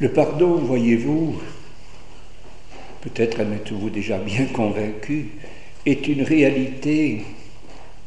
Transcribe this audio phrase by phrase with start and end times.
[0.00, 1.40] Le pardon, voyez-vous,
[3.00, 5.30] peut-être en êtes-vous déjà bien convaincu,
[5.86, 7.22] est une réalité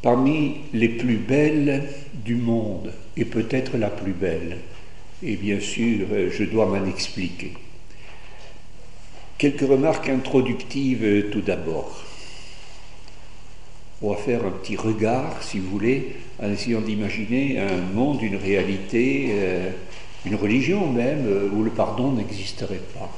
[0.02, 1.84] parmi les plus belles
[2.14, 4.58] du monde, et peut-être la plus belle.
[5.22, 7.54] Et bien sûr, je dois m'en expliquer.
[9.38, 12.04] Quelques remarques introductives tout d'abord.
[14.02, 18.38] On va faire un petit regard, si vous voulez, en essayant d'imaginer un monde, une
[18.38, 19.70] réalité, euh,
[20.26, 23.12] une religion même, euh, où le pardon n'existerait pas.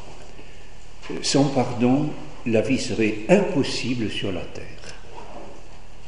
[1.22, 2.10] Sans pardon,
[2.46, 4.96] la vie serait impossible sur la terre,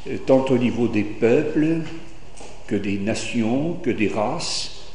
[0.08, 1.82] euh, tant au niveau des peuples
[2.68, 4.94] que des nations, que des races,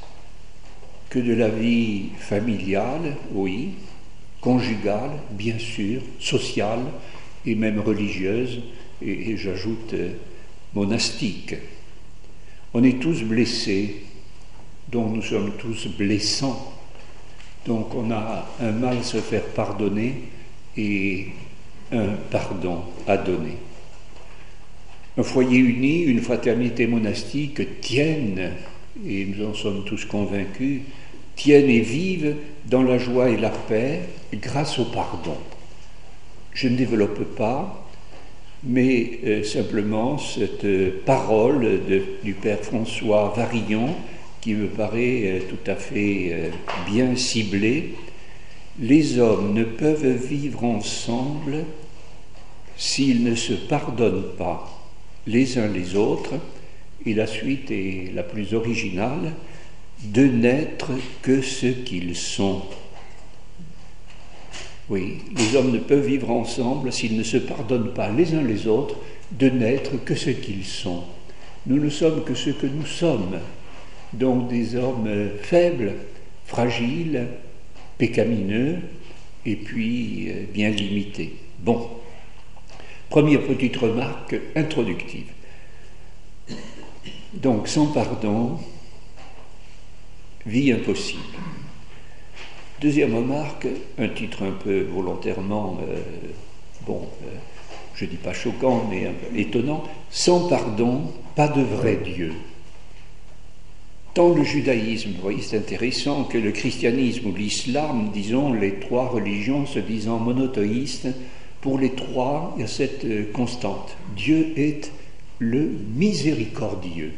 [1.08, 3.70] que de la vie familiale, oui,
[4.40, 6.84] conjugale, bien sûr, sociale
[7.44, 8.60] et même religieuse,
[9.02, 10.12] et, j'ajoute euh,
[10.74, 11.56] monastique.
[12.74, 14.04] On est tous blessés,
[14.90, 16.72] donc nous sommes tous blessants.
[17.66, 20.14] Donc on a un mal à se faire pardonner
[20.76, 21.26] et
[21.92, 23.56] un pardon à donner.
[25.18, 28.52] Un foyer uni, une fraternité monastique tiennent,
[29.06, 30.82] et nous en sommes tous convaincus,
[31.36, 34.00] tiennent et vivent dans la joie et la paix
[34.34, 35.36] grâce au pardon.
[36.52, 37.86] Je ne développe pas,
[38.64, 41.80] mais euh, simplement cette euh, parole
[42.22, 43.94] du Père François Varillon,
[44.40, 46.50] qui me paraît euh, tout à fait
[46.90, 47.94] bien ciblée,
[48.78, 51.64] les hommes ne peuvent vivre ensemble
[52.76, 54.80] s'ils ne se pardonnent pas
[55.26, 56.34] les uns les autres,
[57.04, 59.32] et la suite est la plus originale,
[60.04, 60.90] de n'être
[61.22, 62.62] que ce qu'ils sont.
[64.88, 68.66] Oui, les hommes ne peuvent vivre ensemble s'ils ne se pardonnent pas les uns les
[68.66, 68.96] autres
[69.30, 71.04] de n'être que ce qu'ils sont.
[71.66, 73.38] Nous ne sommes que ce que nous sommes,
[74.12, 75.08] donc des hommes
[75.42, 75.94] faibles,
[76.46, 77.26] fragiles,
[77.98, 78.78] pécamineux
[79.46, 81.36] et puis euh, bien limités.
[81.58, 81.88] Bon,
[83.08, 85.30] première petite remarque introductive.
[87.34, 88.58] Donc sans pardon,
[90.46, 91.20] vie impossible.
[92.80, 93.66] Deuxième remarque,
[93.98, 96.00] un titre un peu volontairement, euh,
[96.86, 97.36] bon, euh,
[97.94, 102.32] je ne dis pas choquant, mais un peu étonnant, sans pardon, pas de vrai Dieu.
[104.14, 109.08] Tant le judaïsme, vous voyez, c'est intéressant, que le christianisme ou l'islam, disons, les trois
[109.08, 111.08] religions se disant monothéistes,
[111.60, 113.96] pour les trois, il y a cette euh, constante.
[114.16, 114.90] Dieu est
[115.38, 117.12] le miséricordieux.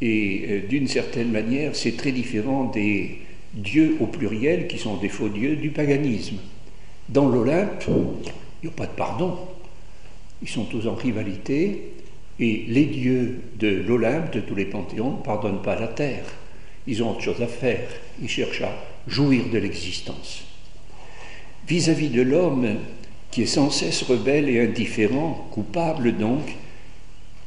[0.00, 3.20] Et d'une certaine manière, c'est très différent des
[3.54, 6.36] dieux au pluriel, qui sont des faux dieux du paganisme.
[7.08, 9.38] Dans l'Olympe, il n'y a pas de pardon.
[10.42, 11.93] Ils sont tous en rivalité,
[12.40, 16.24] et les dieux de l'Olympe, de tous les panthéons, ne pardonnent pas la terre.
[16.86, 17.88] Ils ont autre chose à faire.
[18.20, 18.74] Ils cherchent à
[19.06, 20.44] jouir de l'existence.
[21.66, 22.76] Vis-à-vis de l'homme,
[23.30, 26.56] qui est sans cesse rebelle et indifférent, coupable donc,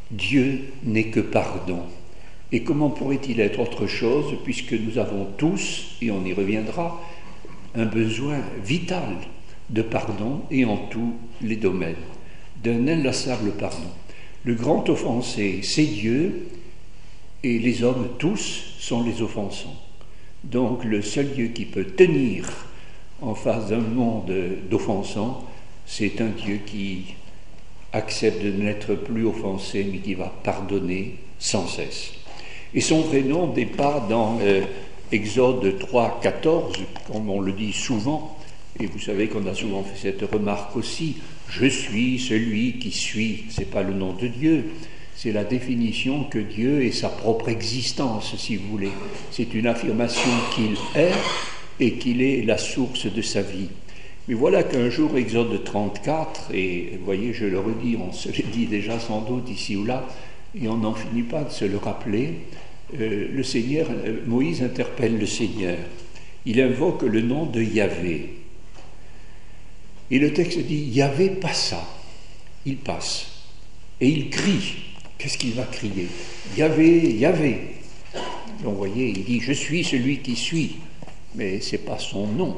[0.09, 1.81] Dieu n'est que pardon.
[2.51, 7.01] Et comment pourrait-il être autre chose puisque nous avons tous, et on y reviendra,
[7.75, 9.17] un besoin vital
[9.69, 11.95] de pardon et en tous les domaines,
[12.63, 13.91] d'un inlassable pardon.
[14.47, 16.47] Le grand offensé, c'est Dieu,
[17.43, 19.75] et les hommes tous sont les offensants.
[20.45, 22.47] Donc le seul Dieu qui peut tenir
[23.21, 24.31] en face d'un monde
[24.71, 25.43] d'offensants,
[25.85, 27.15] c'est un Dieu qui
[27.91, 32.13] accepte de n'être plus offensé, mais qui va pardonner sans cesse.
[32.73, 34.61] Et son vrai nom pas dans euh,
[35.11, 36.73] Exode 3, 14,
[37.11, 38.37] comme on le dit souvent,
[38.79, 41.17] et vous savez qu'on a souvent fait cette remarque aussi,
[41.49, 44.65] je suis celui qui suis, c'est pas le nom de Dieu,
[45.15, 48.91] c'est la définition que Dieu est sa propre existence, si vous voulez.
[49.31, 51.11] C'est une affirmation qu'il est
[51.79, 53.69] et qu'il est la source de sa vie.
[54.27, 58.51] Mais voilà qu'un jour, Exode 34, et vous voyez, je le redis, on se l'est
[58.51, 60.07] dit déjà sans doute ici ou là,
[60.53, 62.33] et on n'en finit pas de se le rappeler,
[62.99, 65.77] euh, le Seigneur, euh, Moïse interpelle le Seigneur.
[66.45, 68.36] Il invoque le nom de Yahvé.
[70.09, 71.83] Et le texte dit Yahvé passa.
[72.65, 73.27] Il passe.
[73.99, 74.75] Et il crie.
[75.17, 76.07] Qu'est-ce qu'il va crier
[76.55, 77.59] Yahvé, Yahvé.
[78.63, 80.77] Donc vous voyez, il dit Je suis celui qui suis.
[81.35, 82.57] Mais ce n'est pas son nom.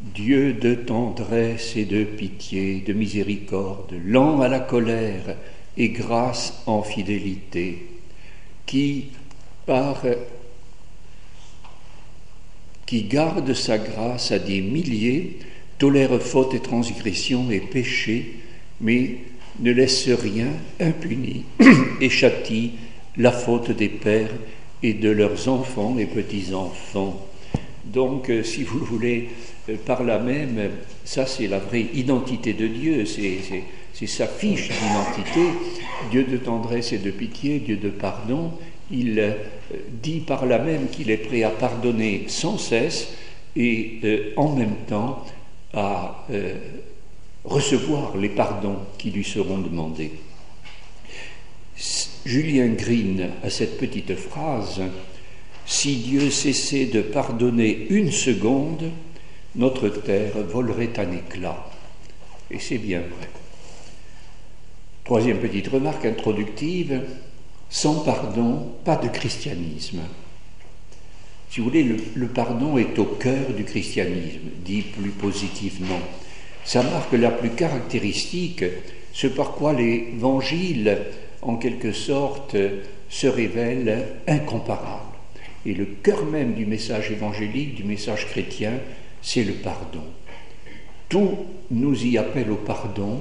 [0.00, 5.36] Dieu de tendresse et de pitié, de miséricorde, lent à la colère
[5.76, 7.86] et grâce en fidélité
[8.66, 9.06] qui,
[9.66, 10.02] par,
[12.86, 15.38] qui garde sa grâce à des milliers,
[15.84, 18.36] tolère faute et transgression et péché,
[18.80, 19.16] mais
[19.60, 20.46] ne laisse rien
[20.80, 21.44] impuni
[22.00, 22.70] et châtie
[23.18, 24.32] la faute des pères
[24.82, 27.28] et de leurs enfants et petits-enfants
[27.84, 29.28] Donc, euh, si vous voulez,
[29.68, 30.70] euh, par là même,
[31.04, 35.50] ça c'est la vraie identité de Dieu, c'est sa fiche d'identité,
[36.10, 38.52] Dieu de tendresse et de pitié, Dieu de pardon.
[38.90, 39.32] Il euh,
[40.02, 43.08] dit par là même qu'il est prêt à pardonner sans cesse
[43.54, 44.00] et
[44.36, 45.22] en même temps
[45.74, 46.26] à
[47.44, 50.12] recevoir les pardons qui lui seront demandés.
[52.24, 54.82] Julien Green a cette petite phrase
[55.66, 58.90] Si Dieu cessait de pardonner une seconde,
[59.56, 61.70] notre terre volerait un éclat.
[62.50, 63.28] Et c'est bien vrai.
[65.04, 67.02] Troisième petite remarque introductive
[67.68, 70.00] sans pardon, pas de christianisme.
[71.54, 71.86] Si vous voulez,
[72.16, 76.00] le, pardon est au cœur du christianisme, dit plus positivement.
[76.64, 78.64] Ça marque la plus caractéristique,
[79.12, 80.98] ce par quoi l'évangile
[81.42, 82.56] en quelque sorte,
[83.08, 85.14] se révèle incomparable.
[85.64, 88.72] Et le cœur même du message évangélique, du message chrétien,
[89.22, 90.02] c'est le pardon.
[91.08, 91.36] Tout
[91.70, 93.20] nous y appelle au pardon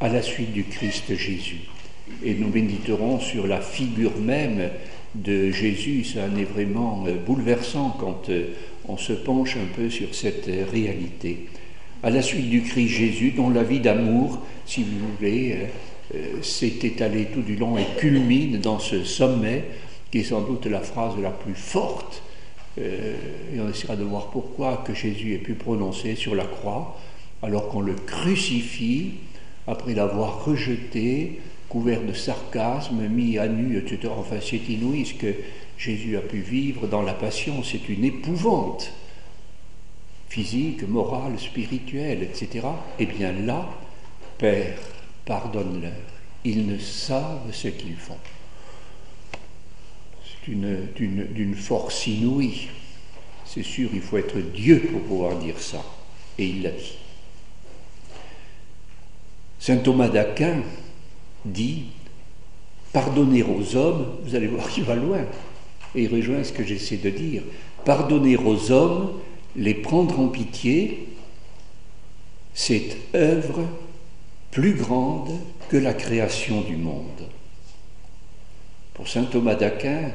[0.00, 1.68] à la suite du Christ Jésus.
[2.24, 4.70] Et nous méditerons sur la figure même
[5.16, 6.04] de Jésus.
[6.04, 8.54] Ça en est vraiment bouleversant quand euh,
[8.88, 11.46] on se penche un peu sur cette réalité.
[12.02, 15.66] À la suite du Christ Jésus, dont la vie d'amour, si vous voulez, euh,
[16.14, 19.64] euh, s'est étalé tout du long et culmine dans ce sommet
[20.10, 22.22] qui est sans doute la phrase la plus forte,
[22.78, 23.16] euh,
[23.54, 26.96] et on essaiera de voir pourquoi, que Jésus ait pu prononcer sur la croix,
[27.42, 29.14] alors qu'on le crucifie,
[29.66, 34.12] après l'avoir rejeté, couvert de sarcasme, mis à nu, etc.
[34.16, 35.34] Enfin, c'est inouï ce que
[35.78, 38.92] Jésus a pu vivre dans la passion, c'est une épouvante
[40.28, 42.66] physique, morale, spirituelle, etc.
[42.98, 43.68] Eh bien là,
[44.38, 44.78] Père,
[45.24, 45.92] pardonne-leur.
[46.44, 48.18] Ils ne savent ce qu'ils font.
[50.24, 52.68] C'est d'une force inouïe.
[53.44, 55.84] C'est sûr, il faut être Dieu pour pouvoir dire ça.
[56.38, 56.98] Et il l'a dit.
[59.58, 60.62] Saint Thomas d'Aquin
[61.52, 61.84] dit
[62.92, 65.20] Pardonner aux hommes, vous allez voir qu'il va loin,
[65.94, 67.42] et il rejoint ce que j'essaie de dire.
[67.84, 69.20] Pardonner aux hommes,
[69.54, 71.08] les prendre en pitié,
[72.54, 73.60] c'est œuvre
[74.50, 75.30] plus grande
[75.68, 77.28] que la création du monde.
[78.94, 80.10] Pour saint Thomas d'Aquin,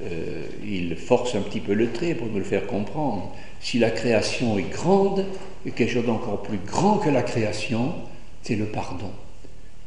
[0.00, 3.34] euh, il force un petit peu le trait pour nous le faire comprendre.
[3.60, 5.26] Si la création est grande,
[5.66, 7.94] et quelque chose d'encore plus grand que la création,
[8.42, 9.10] c'est le pardon.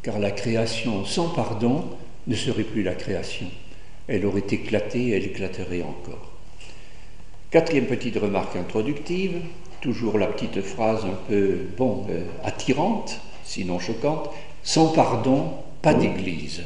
[0.03, 1.85] Car la création sans pardon
[2.27, 3.47] ne serait plus la création.
[4.07, 6.31] Elle aurait éclaté, elle éclaterait encore.
[7.49, 9.41] Quatrième petite remarque introductive,
[9.81, 14.29] toujours la petite phrase un peu, bon, euh, attirante sinon choquante,
[14.61, 16.63] sans pardon, pas d'Église.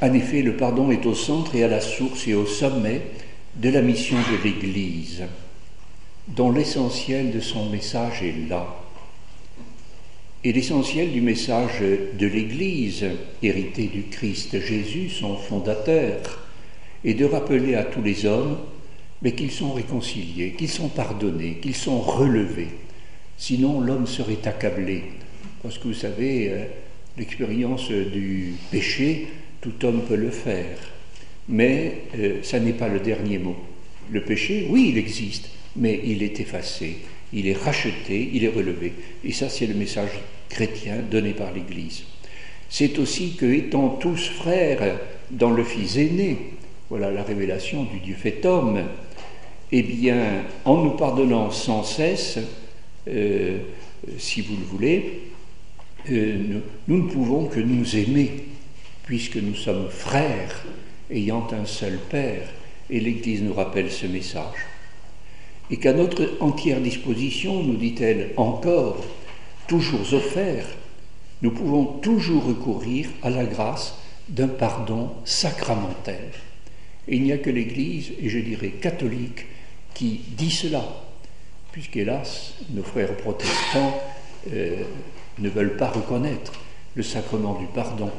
[0.00, 3.02] En effet, le pardon est au centre et à la source et au sommet
[3.56, 5.24] de la mission de l'Église,
[6.28, 8.66] dont l'essentiel de son message est là.
[10.46, 13.06] Et l'essentiel du message de l'Église,
[13.42, 16.44] hérité du Christ Jésus, son fondateur,
[17.02, 18.58] est de rappeler à tous les hommes
[19.22, 22.68] mais qu'ils sont réconciliés, qu'ils sont pardonnés, qu'ils sont relevés
[23.36, 25.02] Sinon, l'homme serait accablé.
[25.62, 26.64] Parce que vous savez, euh,
[27.18, 29.26] l'expérience du péché,
[29.60, 30.78] tout homme peut le faire.
[31.48, 33.56] Mais euh, ça n'est pas le dernier mot.
[34.10, 36.98] Le péché, oui, il existe, mais il est effacé,
[37.32, 38.92] il est racheté, il est relevé.
[39.24, 40.10] Et ça, c'est le message
[40.48, 42.04] chrétien donné par l'Église.
[42.68, 44.98] C'est aussi que, étant tous frères
[45.30, 46.38] dans le Fils aîné,
[46.90, 48.82] voilà la révélation du Dieu fait homme,
[49.72, 52.38] eh bien, en nous pardonnant sans cesse,
[53.08, 53.58] euh,
[54.18, 55.20] si vous le voulez,
[56.10, 58.30] euh, nous, ne pouvons que nous aimer,
[59.04, 60.64] puisque nous sommes frères
[61.10, 62.48] ayant un seul Père,
[62.90, 64.66] et l'Église nous rappelle ce message.
[65.70, 69.04] Et qu'à notre entière disposition, nous dit-elle encore,
[69.66, 70.66] toujours offert,
[71.42, 73.94] nous pouvons toujours recourir à la grâce
[74.28, 76.30] d'un pardon sacramentel.
[77.08, 79.46] Et il n'y a que l'Église, et je dirais catholique,
[79.94, 80.82] qui dit cela
[81.74, 84.00] puisqu'hélas, nos frères protestants
[84.52, 84.84] euh,
[85.40, 86.52] ne veulent pas reconnaître
[86.94, 88.12] le sacrement du pardon.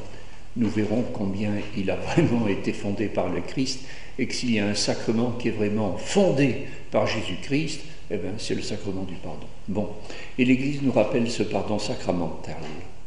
[0.58, 3.80] Nous verrons combien il a vraiment été fondé par le Christ
[4.20, 7.80] et que s'il y a un sacrement qui est vraiment fondé par Jésus-Christ,
[8.12, 9.48] eh bien, c'est le sacrement du pardon.
[9.68, 9.90] Bon,
[10.38, 12.56] et l'Église nous rappelle ce pardon sacramentel.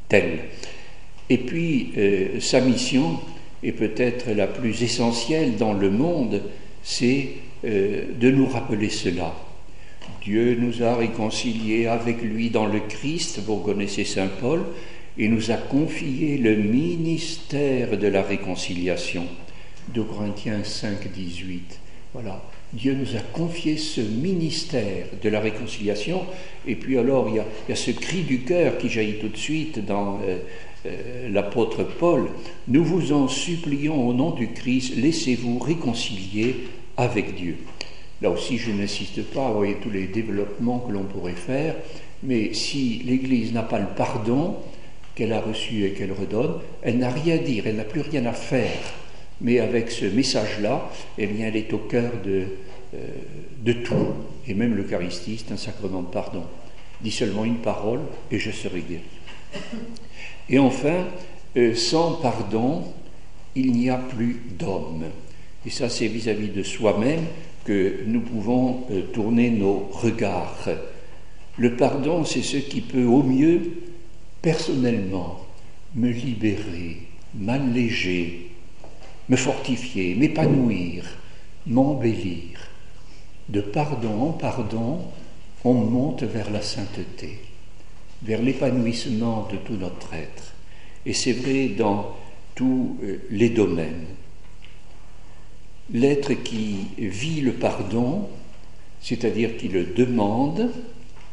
[0.08, 0.38] Tel.
[1.30, 3.20] Et puis, euh, sa mission
[3.62, 6.42] est peut-être la plus essentielle dans le monde,
[6.82, 7.28] c'est
[7.64, 9.34] euh, de nous rappeler cela,
[10.22, 14.64] Dieu nous a réconciliés avec lui dans le Christ, vous connaissez Saint Paul,
[15.16, 19.24] et nous a confié le ministère de la réconciliation.
[19.94, 21.80] De Corinthiens 5, 18.
[22.12, 22.42] Voilà.
[22.72, 26.22] Dieu nous a confié ce ministère de la réconciliation.
[26.66, 29.84] Et puis alors, il y a, ce cri du cœur qui jaillit tout de suite
[29.84, 30.38] dans euh,
[30.86, 32.28] euh, l'apôtre Paul.
[32.68, 36.56] Nous vous en supplions au nom du Christ, laissez-vous réconcilier
[36.98, 37.56] avec Dieu.
[38.20, 41.74] Là aussi, je n'insiste pas, à voyez tous les développements que l'on pourrait faire,
[42.22, 44.56] mais si l'Église n'a pas le pardon
[45.14, 48.26] qu'elle a reçu et qu'elle redonne, elle n'a rien à dire, elle n'a plus rien
[48.26, 48.72] à faire
[49.40, 52.46] mais avec ce message-là, eh bien, elle est au cœur de,
[52.94, 53.06] euh,
[53.62, 54.08] de tout.
[54.46, 56.44] Et même l'Eucharistie, c'est un sacrement de pardon.
[57.00, 59.02] Dis seulement une parole et je serai guéri.
[60.50, 61.06] Et enfin,
[61.56, 62.84] euh, sans pardon,
[63.54, 65.04] il n'y a plus d'homme.
[65.66, 67.24] Et ça, c'est vis-à-vis de soi-même
[67.64, 70.68] que nous pouvons euh, tourner nos regards.
[71.56, 73.60] Le pardon, c'est ce qui peut au mieux,
[74.40, 75.44] personnellement,
[75.94, 77.02] me libérer,
[77.34, 78.47] m'alléger,
[79.28, 81.04] me fortifier, m'épanouir,
[81.66, 82.58] m'embellir.
[83.48, 85.00] De pardon en pardon,
[85.64, 87.40] on monte vers la sainteté,
[88.22, 90.54] vers l'épanouissement de tout notre être.
[91.06, 92.16] Et c'est vrai dans
[92.54, 94.06] tous euh, les domaines.
[95.90, 98.28] L'être qui vit le pardon,
[99.00, 100.70] c'est-à-dire qui le demande,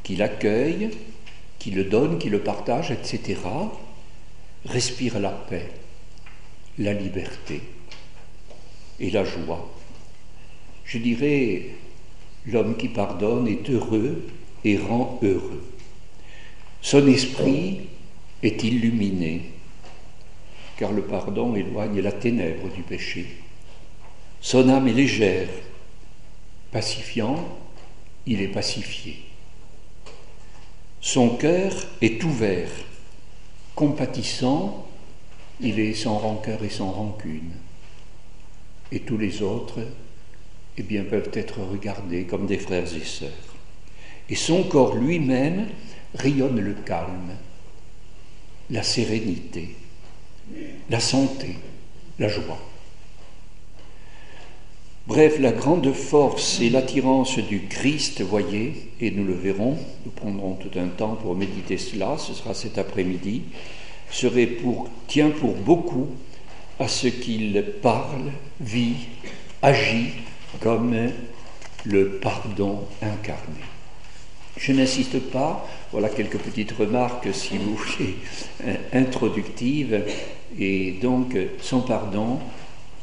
[0.04, 0.92] qui l'accueille,
[1.60, 3.40] qui le donne, qui le partage, etc.,
[4.66, 5.70] respire la paix,
[6.78, 7.62] la liberté
[9.00, 9.70] et la joie.
[10.86, 11.70] Je dirais,
[12.46, 14.28] l'homme qui pardonne est heureux
[14.64, 15.64] et rend heureux.
[16.82, 17.82] Son esprit
[18.44, 19.52] est illuminé,
[20.78, 23.26] car le pardon éloigne la ténèbre du péché.
[24.42, 25.50] Son âme est légère,
[26.72, 27.44] pacifiant,
[28.28, 29.20] il est pacifié.
[31.02, 31.72] Son cœur
[32.02, 32.70] est ouvert,
[33.74, 34.88] compatissant,
[35.62, 37.52] il est sans rancœur et sans rancune
[38.92, 39.80] et tous les autres
[40.78, 43.30] eh bien, peuvent être regardés comme des frères et sœurs.
[44.30, 45.68] Et son corps lui-même
[46.16, 47.36] rayonne le calme,
[48.70, 49.76] la sérénité,
[50.90, 51.56] la santé,
[52.20, 52.60] la joie.
[55.08, 60.56] Bref, la grande force et l'attirance du Christ, voyez, et nous le verrons, nous prendrons
[60.56, 63.44] tout un temps pour méditer cela, ce sera cet après-midi,
[64.10, 66.08] serait pour, tient pour beaucoup
[66.80, 69.08] à ce qu'il parle, vit,
[69.62, 70.12] agit
[70.60, 70.96] comme
[71.84, 73.62] le pardon incarné.
[74.58, 78.16] Je n'insiste pas, voilà quelques petites remarques, si vous voulez,
[78.94, 80.04] introductives,
[80.58, 82.40] et donc sans pardon,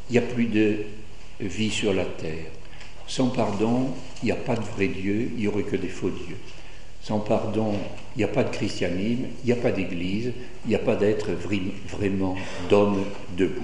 [0.09, 0.79] il n'y a plus de
[1.41, 2.47] vie sur la terre.
[3.07, 3.91] Sans pardon,
[4.23, 6.38] il n'y a pas de vrai Dieu, il n'y aurait que des faux dieux.
[7.02, 7.75] Sans pardon,
[8.14, 10.32] il n'y a pas de christianisme, il n'y a pas d'église,
[10.64, 11.30] il n'y a pas d'être
[11.88, 12.37] vraiment
[12.71, 13.04] d'homme
[13.37, 13.62] debout.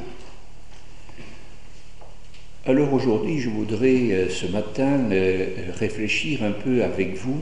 [2.67, 5.47] Alors aujourd'hui, je voudrais euh, ce matin euh,
[5.79, 7.39] réfléchir un peu avec vous,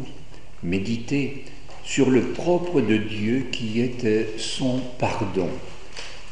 [0.62, 1.44] méditer
[1.82, 5.48] sur le propre de Dieu qui est euh, son pardon.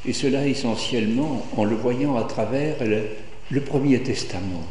[0.06, 2.76] Et cela essentiellement en le voyant à travers
[3.50, 4.62] le Premier Testament,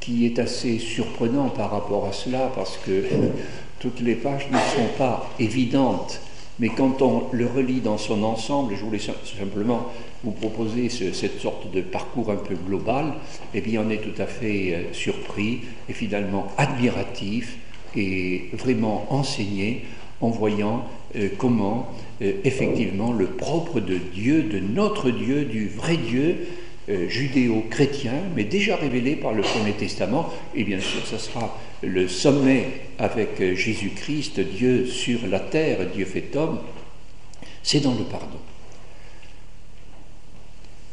[0.00, 3.04] qui est assez surprenant par rapport à cela parce que
[3.84, 6.18] toutes les pages ne sont pas évidentes,
[6.58, 9.88] mais quand on le relit dans son ensemble, je voulais simplement
[10.24, 13.12] vous proposer cette sorte de parcours un peu global,
[13.52, 15.60] eh bien on est tout à fait euh, surpris
[15.90, 17.58] et finalement admiratif
[17.94, 19.84] et vraiment enseigné
[20.22, 20.86] en voyant
[21.16, 21.88] euh, comment
[22.22, 26.46] euh, effectivement le propre de Dieu, de notre Dieu, du vrai Dieu,
[26.88, 32.66] judéo-chrétien, mais déjà révélé par le Premier Testament, et bien sûr, ça sera le sommet
[32.98, 36.60] avec Jésus-Christ, Dieu sur la terre, Dieu fait homme,
[37.62, 38.38] c'est dans le pardon.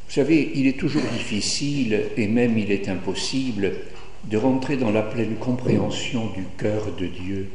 [0.08, 3.74] Vous savez, il est toujours difficile, et même il est impossible,
[4.26, 7.50] de rentrer dans la pleine compréhension du cœur de Dieu.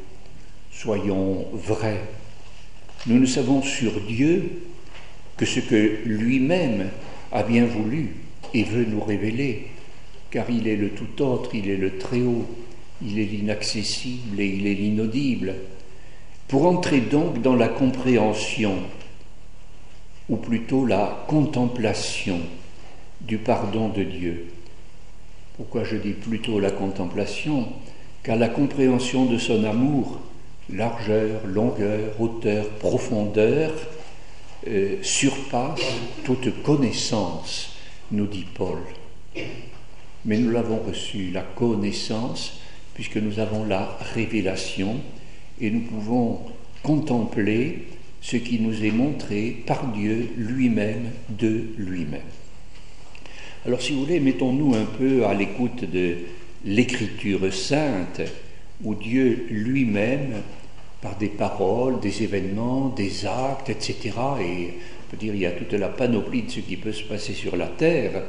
[0.73, 2.03] Soyons vrais.
[3.07, 4.63] Nous ne savons sur Dieu
[5.37, 6.89] que ce que lui-même
[7.31, 8.15] a bien voulu
[8.55, 9.69] et veut nous révéler,
[10.31, 12.47] car il est le tout autre, il est le très haut,
[13.03, 15.55] il est l'inaccessible et il est l'inaudible.
[16.49, 18.77] Pour entrer donc dans la compréhension,
[20.29, 22.41] ou plutôt la contemplation
[23.21, 24.47] du pardon de Dieu.
[25.57, 27.69] Pourquoi je dis plutôt la contemplation?
[28.23, 30.21] Car la compréhension de son amour,
[30.73, 33.73] largeur, longueur, hauteur, profondeur,
[34.67, 35.81] euh, surpasse
[36.25, 37.76] toute connaissance,
[38.13, 38.79] nous dit Paul.
[40.25, 42.61] Mais nous l'avons reçu, la connaissance,
[42.95, 44.97] puisque nous avons la révélation
[45.61, 46.41] et nous pouvons
[46.83, 47.85] contempler
[48.21, 52.21] ce qui nous est montré par Dieu lui-même de lui-même.
[53.65, 56.17] Alors si vous voulez, mettons-nous un peu à l'écoute de
[56.65, 58.21] l'écriture sainte,
[58.83, 60.43] où Dieu lui-même,
[61.01, 64.75] par des paroles, des événements, des actes, etc., et
[65.17, 67.67] dire il y a toute la panoplie de ce qui peut se passer sur la
[67.67, 68.23] terre,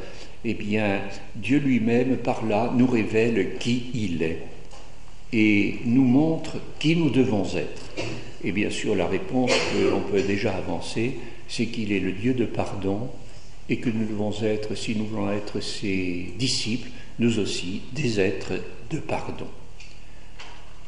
[0.46, 1.02] eh bien,
[1.36, 4.40] Dieu lui-même, par là, nous révèle qui il est
[5.34, 7.92] et nous montre qui nous devons être.
[8.44, 11.18] Et bien sûr, la réponse que l'on peut déjà avancer,
[11.48, 13.10] c'est qu'il est le Dieu de pardon
[13.70, 16.90] et que nous devons être, si nous voulons être ses disciples,
[17.20, 18.54] nous aussi, des êtres
[18.90, 19.48] de pardon.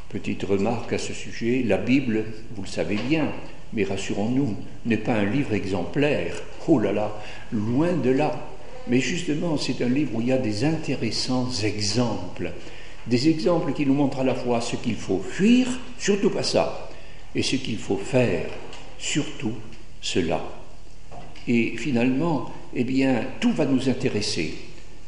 [0.09, 2.25] Petite remarque à ce sujet, la Bible,
[2.55, 3.31] vous le savez bien,
[3.73, 6.35] mais rassurons-nous, n'est pas un livre exemplaire.
[6.67, 7.19] Oh là là,
[7.51, 8.47] loin de là.
[8.87, 12.51] Mais justement, c'est un livre où il y a des intéressants exemples.
[13.07, 16.89] Des exemples qui nous montrent à la fois ce qu'il faut fuir, surtout pas ça,
[17.35, 18.45] et ce qu'il faut faire,
[18.97, 19.53] surtout
[20.01, 20.41] cela.
[21.47, 24.53] Et finalement, eh bien, tout va nous intéresser,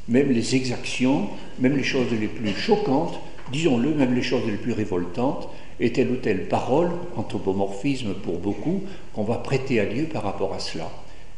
[0.07, 3.19] même les exactions, même les choses les plus choquantes,
[3.51, 5.49] disons-le, même les choses les plus révoltantes,
[5.81, 8.83] et telle ou telle parole, anthropomorphisme pour beaucoup,
[9.13, 10.89] qu'on va prêter à Dieu par rapport à cela.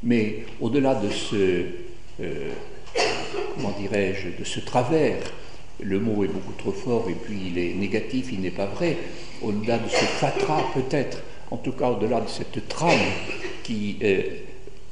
[0.03, 1.65] Mais au-delà de ce,
[2.21, 2.51] euh,
[3.55, 5.17] comment dirais-je, de ce travers,
[5.81, 8.97] le mot est beaucoup trop fort et puis il est négatif, il n'est pas vrai,
[9.41, 12.99] au-delà de ce fatras peut-être, en tout cas au-delà de cette trame
[13.63, 14.23] qui euh,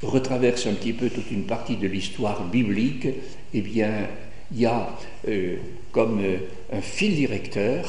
[0.02, 3.06] retraverse un petit peu toute une partie de l'histoire biblique,
[3.52, 4.08] eh bien,
[4.50, 4.96] il y a
[5.28, 5.56] euh,
[5.92, 6.22] comme
[6.72, 7.84] un fil directeur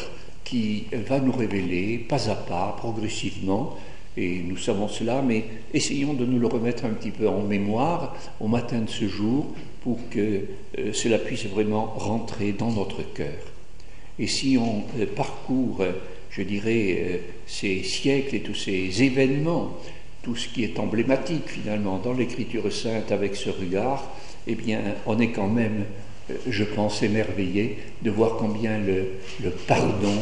[0.53, 3.75] qui va nous révéler pas à pas, progressivement,
[4.15, 8.15] et nous savons cela, mais essayons de nous le remettre un petit peu en mémoire
[8.39, 9.48] au matin de ce jour
[9.81, 10.41] pour que
[10.77, 13.33] euh, cela puisse vraiment rentrer dans notre cœur.
[14.19, 14.83] Et si on
[15.15, 15.83] parcourt,
[16.29, 19.72] je dirais, ces siècles et tous ces événements
[20.22, 24.10] tout ce qui est emblématique finalement dans l'écriture sainte avec ce regard,
[24.48, 25.83] eh bien, on est quand même,
[26.29, 30.15] euh, je pense, émerveillé de voir combien le pardon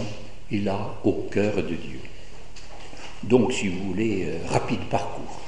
[0.51, 2.00] est là au cœur de Dieu.
[3.24, 5.40] Donc, si vous voulez, euh, rapide parcours.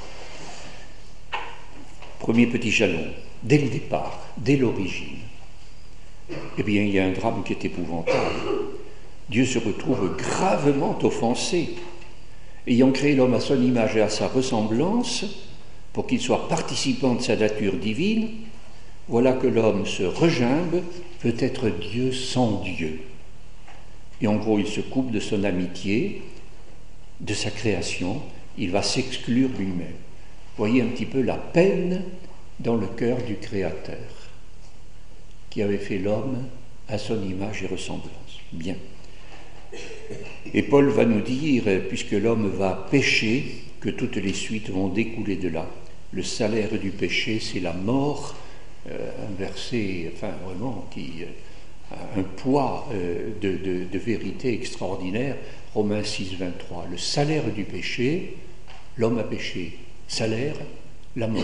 [2.20, 3.08] Premier petit jalon,
[3.42, 5.18] dès le départ, dès l'origine,
[6.58, 8.20] eh bien, il y a un drame qui est épouvantable.
[9.30, 11.76] Dieu se retrouve gravement offensé
[12.68, 15.26] ayant créé l'homme à son image et à sa ressemblance,
[15.92, 18.30] pour qu'il soit participant de sa nature divine,
[19.08, 20.82] voilà que l'homme se regimbe,
[21.20, 23.02] peut être Dieu sans Dieu.
[24.24, 26.22] Et en gros, il se coupe de son amitié,
[27.20, 28.22] de sa création,
[28.58, 29.98] il va s'exclure lui-même.
[30.58, 32.02] Voyez un petit peu la peine
[32.60, 33.98] dans le cœur du Créateur,
[35.50, 36.48] qui avait fait l'homme
[36.88, 38.40] à son image et ressemblance.
[38.54, 38.78] Bien.
[40.54, 45.36] Et Paul va nous dire, puisque l'homme va pécher, que toutes les suites vont découler
[45.36, 45.70] de là.
[46.14, 48.36] Le salaire du péché, c'est la mort,
[48.90, 51.53] euh, un verset, enfin vraiment, qui a
[52.18, 55.36] un poids euh, de, vérité extraordinaire.
[55.74, 56.88] Romains 6, 23.
[56.92, 58.38] Le salaire du péché,
[58.98, 59.78] l'homme a péché.
[60.08, 60.56] Salaire,
[61.16, 61.44] la mort.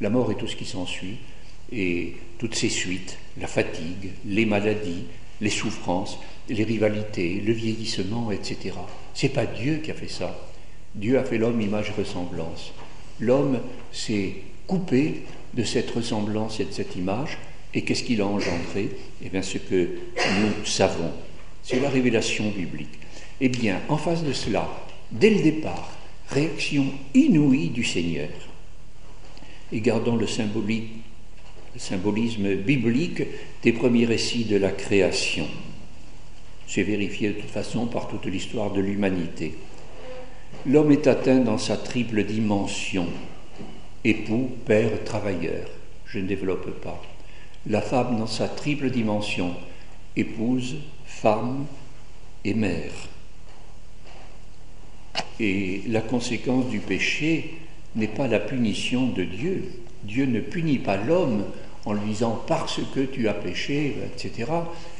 [0.00, 1.18] La mort et tout ce qui s'ensuit,
[1.72, 5.04] et toutes ses suites, la fatigue, les maladies,
[5.40, 8.74] les souffrances, les rivalités, le vieillissement, etc.
[9.14, 10.36] C'est pas Dieu qui a fait ça.
[10.94, 12.72] Dieu a fait l'homme image ressemblance.
[13.20, 13.60] L'homme
[13.92, 15.22] s'est coupé
[15.54, 17.38] de cette ressemblance et de cette image,
[17.74, 18.90] et qu'est-ce qu'il a engendré?
[19.24, 19.88] Eh bien, ce que
[20.40, 21.12] nous savons.
[21.62, 22.98] C'est la révélation biblique.
[23.40, 24.68] Eh bien, en face de cela,
[25.10, 25.90] dès le départ,
[26.28, 28.28] réaction inouïe du Seigneur.
[29.72, 33.22] Et gardons le, le symbolisme biblique
[33.62, 35.46] des premiers récits de la création.
[36.66, 39.54] C'est vérifié de toute façon par toute l'histoire de l'humanité.
[40.66, 43.06] L'homme est atteint dans sa triple dimension,
[44.04, 45.68] époux, père, travailleur.
[46.06, 47.00] Je ne développe pas.
[47.68, 49.54] La femme dans sa triple dimension,
[50.16, 51.66] épouse, femme
[52.44, 52.92] et mère.
[55.38, 57.54] Et la conséquence du péché
[57.96, 59.64] n'est pas la punition de Dieu.
[60.04, 61.44] Dieu ne punit pas l'homme
[61.84, 64.50] en lui disant parce que tu as péché, etc.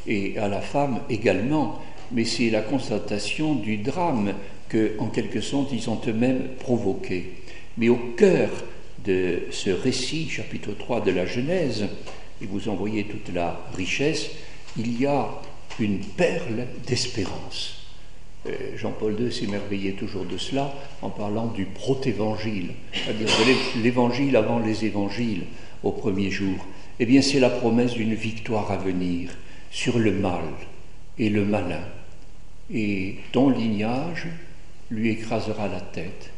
[0.07, 1.81] Et à la femme également.
[2.13, 4.35] Mais c'est la constatation du drame
[4.69, 7.33] que, en quelque sorte, ils ont eux-mêmes provoqué.
[7.79, 8.51] Mais au cœur
[9.05, 11.87] de ce récit, chapitre 3 de la Genèse,
[12.41, 14.31] et vous en voyez toute la richesse,
[14.77, 15.29] il y a
[15.79, 17.81] une perle d'espérance.
[18.47, 20.73] Euh, Jean-Paul II s'émerveillait toujours de cela
[21.03, 23.29] en parlant du protévangile, c'est-à-dire
[23.83, 25.45] l'évangile avant les évangiles
[25.83, 26.67] au premier jour,
[26.99, 29.31] eh bien c'est la promesse d'une victoire à venir
[29.71, 30.45] sur le mal
[31.19, 31.85] et le malin.
[32.73, 34.27] Et ton lignage
[34.91, 36.31] lui écrasera la tête.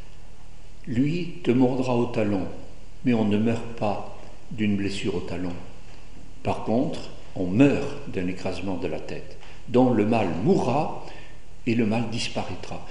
[0.87, 2.47] Lui te mordra au talon,
[3.05, 4.19] mais on ne meurt pas
[4.51, 5.53] d'une blessure au talon.
[6.43, 9.37] Par contre, on meurt d'un écrasement de la tête,
[9.69, 11.07] dont le mal mourra
[11.67, 12.85] et le mal disparaîtra.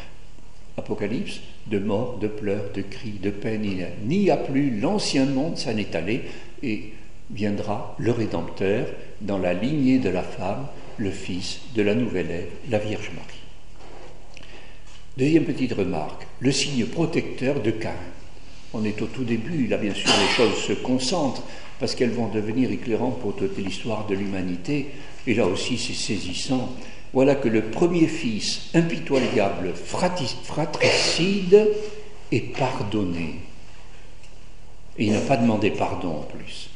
[0.78, 5.58] Apocalypse, de mort, de pleurs, de cris, de peine, il n'y a plus, l'ancien monde
[5.58, 6.24] s'en est allé,
[6.64, 6.94] et
[7.30, 8.88] viendra le Rédempteur
[9.20, 13.42] dans la lignée de la femme, le Fils de la nouvelle Ève, la Vierge Marie.
[15.18, 17.96] Deuxième petite remarque, le signe protecteur de Cain.
[18.74, 21.44] On est au tout début, là bien sûr les choses se concentrent
[21.82, 24.92] parce qu'elles vont devenir éclairantes pour toute l'histoire de l'humanité,
[25.26, 26.76] et là aussi c'est saisissant.
[27.12, 31.68] Voilà que le premier fils impitoyable, fratricide,
[32.32, 33.40] est pardonné.
[35.00, 36.70] Et il n'a pas demandé pardon en plus.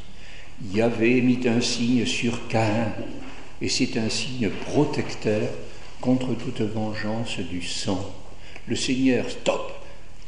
[0.73, 2.91] Yahvé mit un signe sur Caïn,
[3.61, 5.47] et c'est un signe protecteur
[6.01, 8.11] contre toute vengeance du sang.
[8.67, 9.71] Le Seigneur stoppe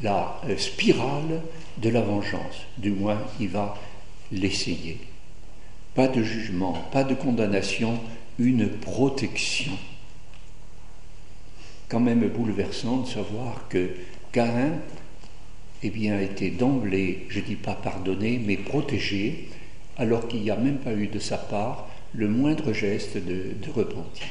[0.04, 1.42] la euh, spirale
[1.80, 3.76] de la vengeance, du moins il va
[4.32, 4.98] l'essayer.
[5.96, 8.00] Pas de jugement, pas de condamnation,
[8.40, 9.74] une protection.
[11.90, 13.90] Quand même bouleversant de savoir que
[14.32, 14.74] Caïn
[15.84, 19.50] eh bien, a été d'emblée, je ne dis pas pardonné, mais protégé,
[19.98, 24.28] alors qu'il n'y a même pas eu de sa part le moindre geste de, repentir.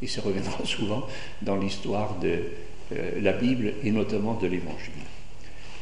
[0.00, 1.06] Et ça reviendra souvent
[1.42, 2.42] dans l'histoire de
[2.92, 4.92] euh, la Bible et notamment de l'Évangile.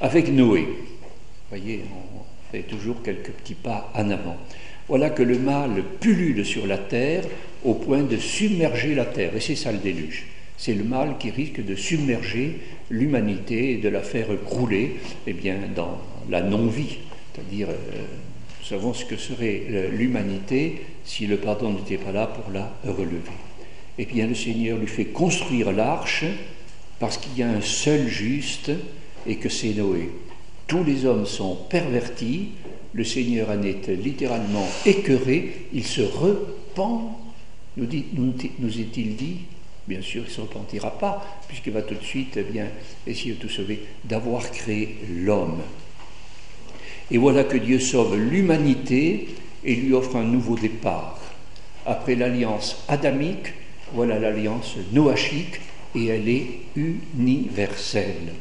[0.01, 0.69] Avec Noé,
[1.49, 4.37] voyez, on fait toujours quelques petits pas en avant.
[4.89, 7.25] Voilà que le mal pullule sur la terre
[7.65, 10.27] au point de submerger la terre, et c'est ça le déluge.
[10.57, 15.57] C'est le mal qui risque de submerger l'humanité et de la faire crouler eh bien,
[15.75, 15.99] dans
[16.31, 16.99] la non-vie,
[17.35, 17.75] c'est-à-dire euh,
[18.61, 23.21] nous savons ce que serait l'humanité si le pardon n'était pas là pour la relever.
[23.99, 26.25] Eh bien le Seigneur lui fait construire l'arche
[26.99, 28.71] parce qu'il y a un seul juste
[29.27, 30.11] et que c'est Noé.
[30.67, 32.49] Tous les hommes sont pervertis,
[32.93, 37.19] le Seigneur en est littéralement écœuré, il se repent,
[37.77, 39.37] nous, est-il dit,
[39.87, 42.67] bien sûr il ne se repentira pas, puisqu'il va tout de suite eh bien,
[43.07, 45.61] essayer de tout sauver, d'avoir créé l'homme.
[47.11, 49.29] Et voilà que Dieu sauve l'humanité
[49.65, 51.21] et lui offre un nouveau départ.
[51.85, 53.53] Après l'alliance adamique,
[53.93, 55.61] voilà l'alliance noachique
[55.95, 58.33] et elle est universelle.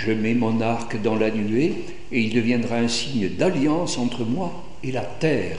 [0.00, 1.72] Je mets mon arc dans la nuée
[2.12, 5.58] et il deviendra un signe d'alliance entre moi et la terre,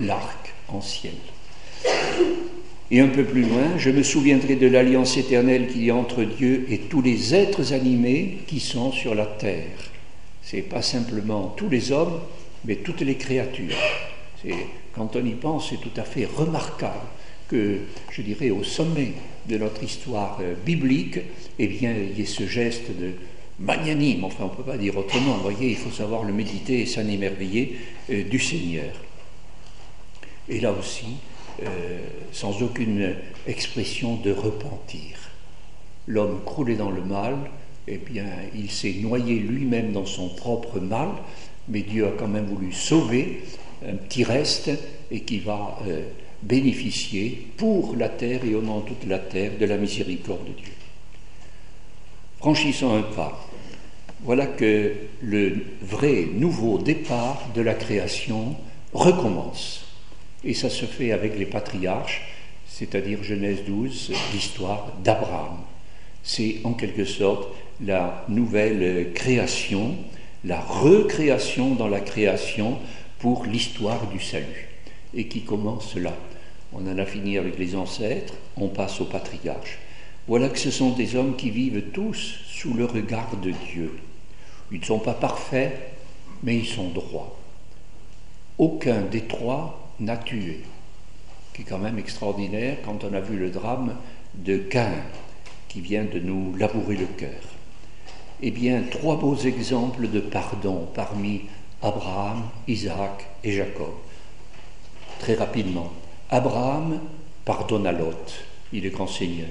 [0.00, 1.14] l'arc en ciel.
[2.90, 6.24] Et un peu plus loin, je me souviendrai de l'alliance éternelle qu'il y a entre
[6.24, 9.90] Dieu et tous les êtres animés qui sont sur la terre
[10.50, 12.18] c'est pas simplement tous les hommes,
[12.64, 13.76] mais toutes les créatures.
[14.92, 17.06] Quand on y pense, c'est tout à fait remarquable
[17.46, 19.12] que, je dirais, au sommet
[19.50, 21.18] de notre histoire euh, biblique,
[21.58, 23.12] eh bien, il y ait ce geste de
[23.58, 26.80] magnanime, enfin on ne peut pas dire autrement, vous voyez, il faut savoir le méditer
[26.80, 27.76] et s'en émerveiller
[28.10, 28.92] euh, du Seigneur.
[30.48, 31.16] Et là aussi,
[31.62, 31.98] euh,
[32.32, 33.14] sans aucune
[33.46, 35.18] expression de repentir.
[36.06, 37.36] L'homme croulé dans le mal,
[37.88, 41.08] eh bien, il s'est noyé lui-même dans son propre mal,
[41.68, 43.42] mais Dieu a quand même voulu sauver
[43.86, 44.70] un petit reste
[45.10, 45.78] et qui va
[46.42, 50.52] bénéficier pour la terre et au nom de toute la terre de la miséricorde de
[50.52, 50.72] Dieu.
[52.38, 53.46] Franchissons un pas.
[54.22, 58.56] Voilà que le vrai nouveau départ de la création
[58.92, 59.84] recommence.
[60.44, 62.22] Et ça se fait avec les patriarches,
[62.66, 65.58] c'est-à-dire Genèse 12, l'histoire d'Abraham.
[66.22, 67.48] C'est en quelque sorte
[67.82, 69.96] la nouvelle création,
[70.44, 72.78] la recréation dans la création
[73.18, 74.68] pour l'histoire du salut,
[75.14, 76.16] et qui commence là.
[76.72, 79.78] On en a fini avec les ancêtres, on passe aux patriarches.
[80.28, 83.98] Voilà que ce sont des hommes qui vivent tous sous le regard de Dieu.
[84.70, 85.72] Ils ne sont pas parfaits,
[86.42, 87.36] mais ils sont droits.
[88.58, 90.60] Aucun des trois n'a tué,
[91.52, 93.96] qui est quand même extraordinaire quand on a vu le drame
[94.34, 94.94] de Cain,
[95.68, 97.40] qui vient de nous labourer le cœur.
[98.42, 101.42] Eh bien, trois beaux exemples de pardon parmi
[101.82, 103.92] Abraham, Isaac et Jacob.
[105.18, 105.92] Très rapidement,
[106.30, 107.00] Abraham
[107.44, 109.48] pardonne à Lot, il est grand seigneur.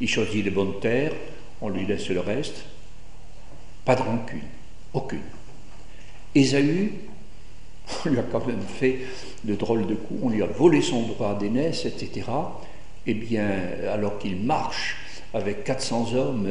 [0.00, 1.12] Il choisit les bonnes terres,
[1.60, 2.64] on lui laisse le reste.
[3.84, 4.40] Pas de rancune,
[4.92, 5.20] aucune.
[6.34, 6.92] Ésaü,
[8.04, 8.98] on lui a quand même fait
[9.44, 12.26] de drôles de coups, on lui a volé son droit d'aînesse, etc.
[13.06, 13.48] Eh bien,
[13.88, 14.96] alors qu'il marche
[15.32, 16.48] avec 400 hommes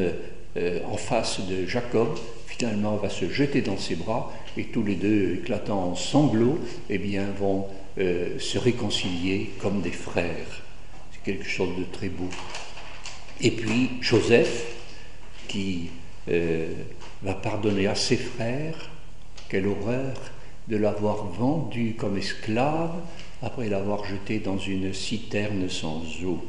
[0.56, 4.96] euh, en face de Jacob, finalement va se jeter dans ses bras et tous les
[4.96, 6.60] deux, éclatant en sanglots,
[6.90, 10.64] eh bien, vont euh, se réconcilier comme des frères.
[11.12, 12.30] C'est quelque chose de très beau.
[13.42, 14.66] Et puis Joseph,
[15.48, 15.90] qui
[16.30, 16.74] euh,
[17.22, 18.90] va pardonner à ses frères,
[19.50, 20.14] quelle horreur,
[20.68, 22.96] de l'avoir vendu comme esclave
[23.42, 26.44] après l'avoir jeté dans une citerne sans eau.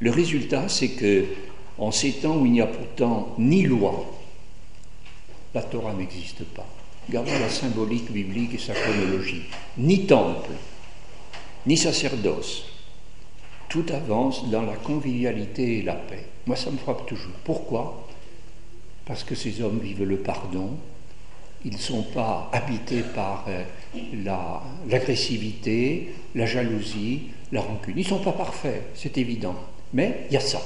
[0.00, 1.24] Le résultat, c'est que,
[1.78, 4.12] en ces temps où il n'y a pourtant ni loi,
[5.54, 6.68] la Torah n'existe pas.
[7.08, 9.42] Gardons la symbolique biblique et sa chronologie.
[9.78, 10.50] Ni temple,
[11.66, 12.64] ni sacerdoce.
[13.68, 16.24] Tout avance dans la convivialité et la paix.
[16.46, 17.34] Moi, ça me frappe toujours.
[17.44, 18.06] Pourquoi?
[19.04, 20.70] Parce que ces hommes vivent le pardon,
[21.64, 23.64] ils ne sont pas habités par euh,
[24.88, 27.94] l'agressivité, la, jalousie, la rancune.
[27.96, 29.56] Ils ne sont pas parfaits, c'est évident.
[29.92, 30.60] Mais il y a ça.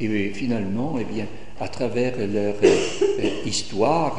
[0.00, 1.26] Et finalement, eh bien,
[1.60, 4.18] à travers leur euh, histoire,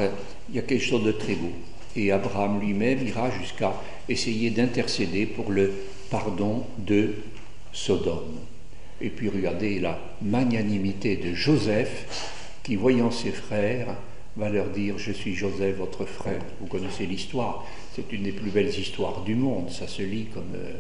[0.50, 1.52] il y a quelque chose de très beau.
[1.96, 3.74] Et Abraham lui-même ira jusqu'à
[4.08, 5.72] essayer d'intercéder pour le
[6.10, 7.16] pardon de
[7.74, 8.40] Sodome.
[9.02, 13.96] Et puis regardez la magnanimité de Joseph qui, voyant ses frères,
[14.36, 16.42] va leur dire Je suis Joseph, votre frère.
[16.60, 17.66] Vous connaissez l'histoire.
[17.96, 19.70] C'est une des plus belles histoires du monde.
[19.70, 20.54] Ça se lit comme.
[20.56, 20.74] Euh,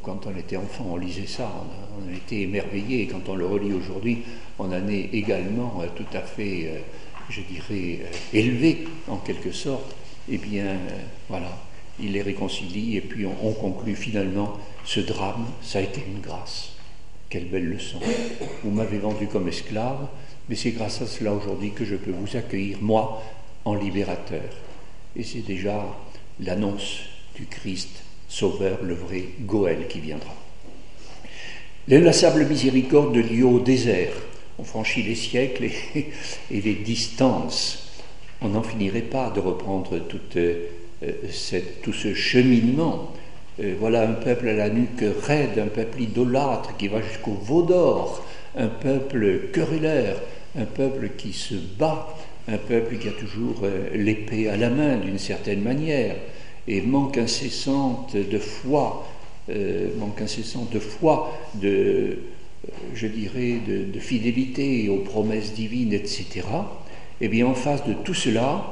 [0.00, 1.52] quand on était enfant, on lisait ça,
[1.98, 3.06] on été émerveillés.
[3.06, 4.18] Quand on le relit aujourd'hui,
[4.58, 6.78] on en est également euh, tout à fait, euh,
[7.28, 8.00] je dirais,
[8.32, 9.94] élevé en quelque sorte.
[10.30, 10.76] Eh bien,
[11.28, 11.58] voilà,
[12.00, 16.70] il les réconcilie et puis on conclut finalement ce drame, ça a été une grâce.
[17.28, 17.98] Quelle belle leçon.
[18.62, 20.08] Vous m'avez vendu comme esclave,
[20.48, 23.22] mais c'est grâce à cela aujourd'hui que je peux vous accueillir, moi,
[23.64, 24.50] en libérateur.
[25.16, 25.86] Et c'est déjà
[26.40, 27.00] l'annonce
[27.34, 30.34] du Christ Sauveur, le vrai Goël qui viendra.
[31.88, 34.12] L'inlassable miséricorde de Dieu au désert.
[34.58, 36.10] On franchit les siècles et,
[36.50, 37.88] les distances.
[38.40, 39.98] On n'en finirait pas de reprendre
[40.36, 40.60] euh,
[41.82, 43.12] tout ce cheminement.
[43.60, 47.62] Euh, voilà un peuple à la nuque raide, un peuple idolâtre qui va jusqu'au veau
[47.62, 48.24] d'or,
[48.56, 50.20] un peuple querelleur,
[50.58, 52.08] un peuple qui se bat,
[52.48, 56.16] un peuple qui a toujours euh, l'épée à la main d'une certaine manière,
[56.68, 59.08] et manque incessante de foi,
[59.98, 62.18] manque incessant de foi, de,
[62.94, 66.26] je dirais, de, fidélité aux promesses divines, etc.
[67.20, 68.64] Et eh bien, en face de tout cela,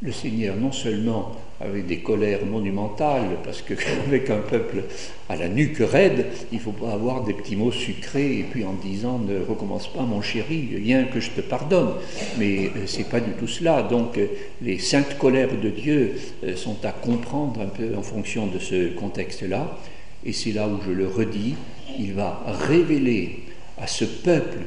[0.00, 4.84] le Seigneur non seulement avec des colères monumentales, parce qu'avec un peuple
[5.28, 8.64] à la nuque raide, il ne faut pas avoir des petits mots sucrés et puis
[8.64, 11.92] en disant ne recommence pas mon chéri, viens que je te pardonne.
[12.38, 13.82] Mais euh, ce n'est pas du tout cela.
[13.82, 14.26] Donc euh,
[14.62, 18.88] les saintes colères de Dieu euh, sont à comprendre un peu en fonction de ce
[18.94, 19.78] contexte-là.
[20.26, 21.54] Et c'est là où je le redis,
[21.98, 23.40] il va révéler
[23.78, 24.58] à ce peuple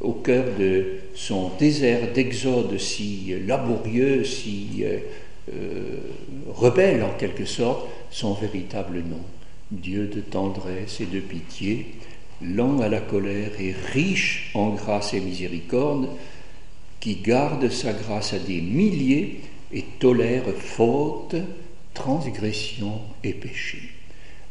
[0.00, 5.96] au cœur de son désert d'exode si laborieux, si euh,
[6.48, 9.22] rebelle en quelque sorte son véritable nom.
[9.70, 11.86] Dieu de tendresse et de pitié,
[12.42, 16.08] lent à la colère et riche en grâce et miséricorde,
[17.00, 19.40] qui garde sa grâce à des milliers
[19.72, 21.36] et tolère faute,
[21.94, 23.78] transgression et péché.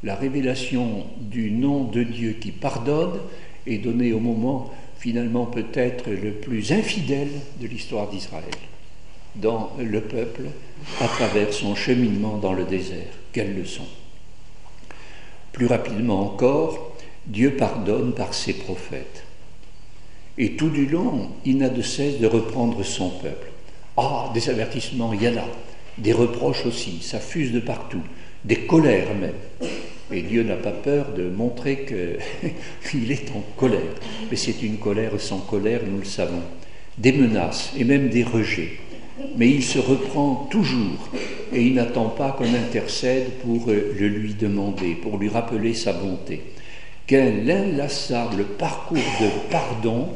[0.04, 3.20] La révélation du nom de Dieu qui pardonne
[3.68, 8.46] est donnée au moment finalement peut-être le plus infidèle de l'histoire d'Israël
[9.36, 10.44] dans le peuple
[11.00, 13.08] à travers son cheminement dans le désert.
[13.32, 13.86] Quelle leçon
[15.52, 16.96] Plus rapidement encore,
[17.28, 19.24] Dieu pardonne par ses prophètes.
[20.38, 23.48] Et tout du long, il n'a de cesse de reprendre son peuple.
[23.98, 25.46] Ah, des avertissements, il y en a.
[25.98, 28.02] Des reproches aussi, ça fuse de partout.
[28.44, 29.34] Des colères même.
[30.12, 31.86] Et Dieu n'a pas peur de montrer
[32.90, 33.96] qu'il est en colère.
[34.30, 36.42] Mais c'est une colère sans colère, nous le savons.
[36.98, 38.80] Des menaces et même des rejets
[39.38, 41.10] mais il se reprend toujours
[41.54, 45.94] et il n'attend pas qu'on intercède pour euh, le lui demander, pour lui rappeler sa
[45.94, 46.42] bonté.
[47.08, 50.10] Quel inlassable parcours de pardon,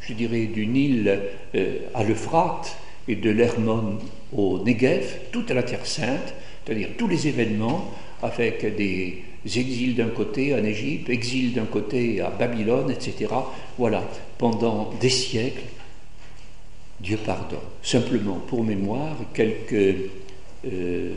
[0.00, 1.20] je dirais du Nil
[1.54, 2.76] euh, à l'Euphrate
[3.08, 3.98] et de l'Hermon
[4.36, 6.34] au Negev, toute la Terre sainte,
[6.64, 7.90] c'est-à-dire tous les événements
[8.22, 13.32] avec des exils d'un côté en Égypte, exil d'un côté à Babylone, etc.
[13.78, 14.02] Voilà,
[14.38, 15.64] pendant des siècles,
[17.00, 17.58] Dieu pardonne.
[17.82, 19.96] Simplement, pour mémoire, quelques,
[20.64, 21.12] euh,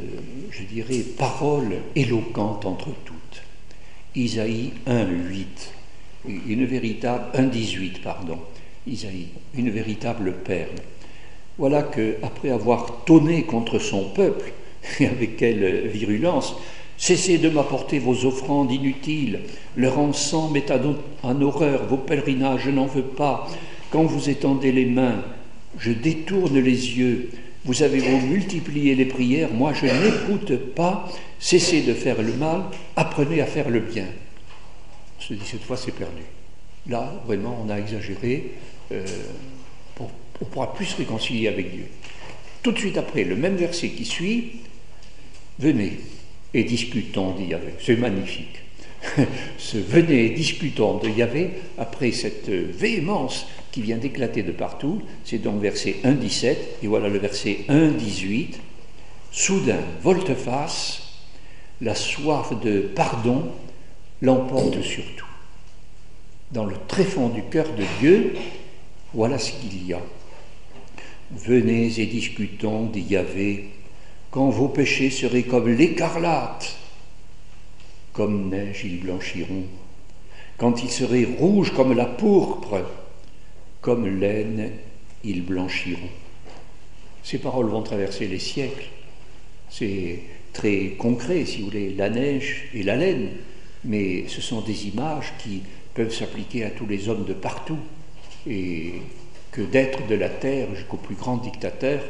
[0.49, 3.43] je dirais, paroles éloquentes entre toutes.
[4.15, 5.73] Isaïe 1, 8,
[6.47, 8.39] une véritable, 1, 18, pardon,
[8.87, 10.75] Isaïe, une véritable perle.
[11.57, 14.51] Voilà que, après avoir tonné contre son peuple,
[14.99, 16.55] et avec quelle virulence,
[16.97, 19.41] Cessez de m'apporter vos offrandes inutiles,
[19.75, 20.65] leur encens met
[21.23, 23.49] en horreur, vos pèlerinages, je n'en veux pas.
[23.89, 25.23] Quand vous étendez les mains,
[25.77, 27.31] je détourne les yeux.
[27.65, 31.09] Vous avez beau multiplier les prières, moi je n'écoute pas.
[31.39, 32.63] Cessez de faire le mal,
[32.95, 34.07] apprenez à faire le bien.
[35.19, 36.23] On se dit cette fois c'est perdu.
[36.87, 38.51] Là, vraiment, on a exagéré.
[38.91, 39.05] Euh,
[39.99, 41.87] on pourra plus se réconcilier avec Dieu.
[42.61, 44.61] Tout de suite après, le même verset qui suit,
[45.59, 45.99] venez
[46.55, 47.53] et discutons dit.
[47.79, 48.61] C'est magnifique.
[49.57, 55.37] Ce venez et discutons de Yahvé, après cette véhémence qui vient d'éclater de partout, c'est
[55.37, 58.53] donc verset 1.17, et voilà le verset 1.18.
[59.31, 61.01] Soudain, volte-face,
[61.81, 63.51] la soif de pardon
[64.21, 65.25] l'emporte sur tout.
[66.53, 68.33] Dans le tréfonds du cœur de Dieu,
[69.13, 70.01] voilà ce qu'il y a.
[71.31, 73.17] Venez et discutons, dit
[74.35, 76.75] quand vos péchés seraient comme l'écarlate,
[78.11, 79.63] comme neige ils blanchiront.
[80.57, 82.81] Quand ils seraient rouges comme la pourpre,
[83.79, 84.71] comme laine
[85.23, 86.09] ils blanchiront.
[87.23, 88.89] Ces paroles vont traverser les siècles.
[89.69, 90.19] C'est
[90.51, 93.29] très concret, si vous voulez, la neige et la laine,
[93.85, 95.61] mais ce sont des images qui
[95.93, 97.79] peuvent s'appliquer à tous les hommes de partout.
[98.45, 98.95] Et
[99.53, 102.01] que d'être de la terre jusqu'au plus grand dictateur,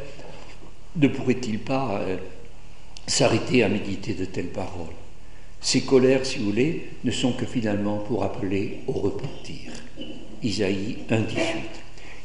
[0.95, 2.17] ne pourrait-il pas euh,
[3.08, 4.93] s'arrêter à méditer de telles paroles?
[5.62, 9.71] Ces colères, si vous voulez, ne sont que finalement pour appeler au repentir.
[10.43, 11.41] Isaïe 1, 18.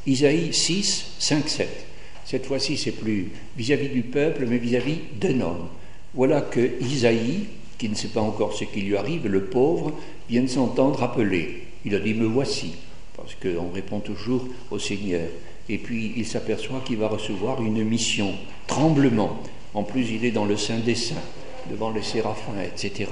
[0.07, 1.87] Isaïe 6, 5, 7.
[2.25, 5.69] Cette fois-ci, c'est plus vis-à-vis du peuple, mais vis-à-vis d'un homme.
[6.15, 7.47] Voilà que Isaïe,
[7.79, 9.93] qui ne sait pas encore ce qui lui arrive, le pauvre,
[10.29, 11.65] vient de s'entendre appeler.
[11.85, 12.73] Il a dit Me voici,
[13.17, 15.29] parce qu'on répond toujours au Seigneur.
[15.69, 18.35] Et puis il s'aperçoit qu'il va recevoir une mission,
[18.67, 19.43] tremblement.
[19.75, 21.23] En plus, il est dans le sein des saints,
[21.71, 23.11] devant les séraphins, etc.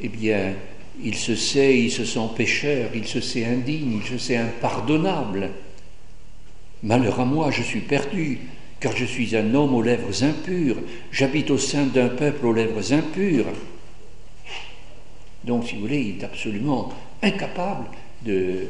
[0.00, 0.54] Eh bien,
[1.02, 5.50] il se sait, il se sent pécheur, il se sait indigne, il se sait impardonnable.
[6.82, 8.40] Malheur à moi, je suis perdu,
[8.80, 10.76] car je suis un homme aux lèvres impures,
[11.10, 13.46] j'habite au sein d'un peuple aux lèvres impures.
[15.44, 17.86] Donc, si vous voulez, il est absolument incapable
[18.24, 18.66] de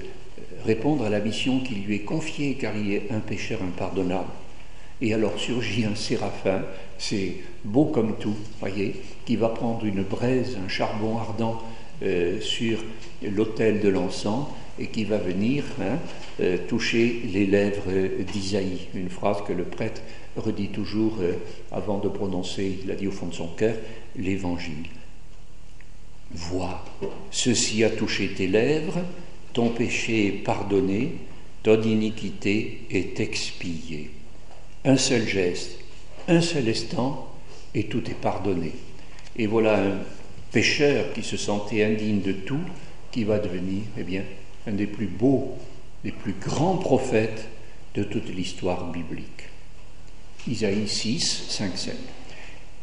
[0.65, 4.31] répondre à la mission qui lui est confiée, car il est un pécheur impardonnable.
[5.01, 6.63] Et alors surgit un séraphin,
[6.99, 11.63] c'est beau comme tout, voyez, qui va prendre une braise, un charbon ardent
[12.03, 12.79] euh, sur
[13.23, 14.47] l'autel de l'encens
[14.79, 15.99] et qui va venir hein,
[16.41, 17.91] euh, toucher les lèvres
[18.33, 18.87] d'Isaïe.
[18.95, 20.03] Une phrase que le prêtre
[20.37, 21.35] redit toujours euh,
[21.73, 23.75] avant de prononcer, il a dit au fond de son cœur,
[24.17, 24.87] l'évangile.
[26.33, 26.85] Vois,
[27.31, 29.01] ceci a touché tes lèvres,
[29.53, 31.15] ton péché est pardonné,
[31.63, 34.11] ton iniquité est expiée.
[34.85, 35.79] Un seul geste,
[36.29, 37.29] un seul instant,
[37.75, 38.73] et tout est pardonné.
[39.37, 39.99] Et voilà un
[40.53, 42.61] pécheur qui se sentait indigne de tout,
[43.11, 44.25] qui va devenir, eh bien,
[44.67, 45.55] un des plus beaux,
[46.05, 47.49] des plus grands prophètes
[47.95, 49.49] de toute l'histoire biblique.
[50.47, 51.97] Isaïe 6, 5, 7.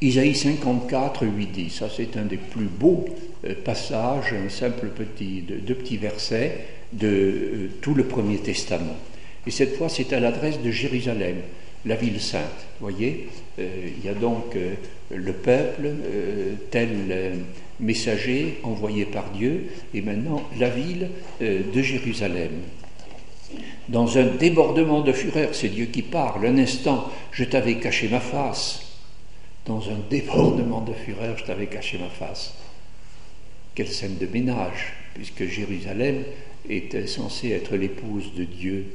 [0.01, 1.69] Isaïe 54, 8, 10.
[1.69, 3.05] Ça, c'est un des plus beaux
[3.45, 8.95] euh, passages, un simple petit, deux petits versets de euh, tout le Premier Testament.
[9.47, 11.38] Et cette fois, c'est à l'adresse de Jérusalem,
[11.86, 12.41] la ville sainte.
[12.79, 13.29] Vous voyez,
[13.60, 14.58] euh, il y a donc
[15.12, 15.91] le peuple,
[16.71, 17.36] tel
[17.79, 22.49] messager envoyé par Dieu, et maintenant la ville de Jérusalem.
[23.88, 26.47] Dans un débordement de fureur, c'est Dieu qui parle.
[26.47, 28.85] Un instant, je t'avais caché ma face.
[29.65, 32.54] Dans un débordement de fureur, je t'avais caché ma face.
[33.73, 36.23] Quelle scène de ménage, puisque Jérusalem
[36.69, 38.86] était censée être l'épouse de Dieu.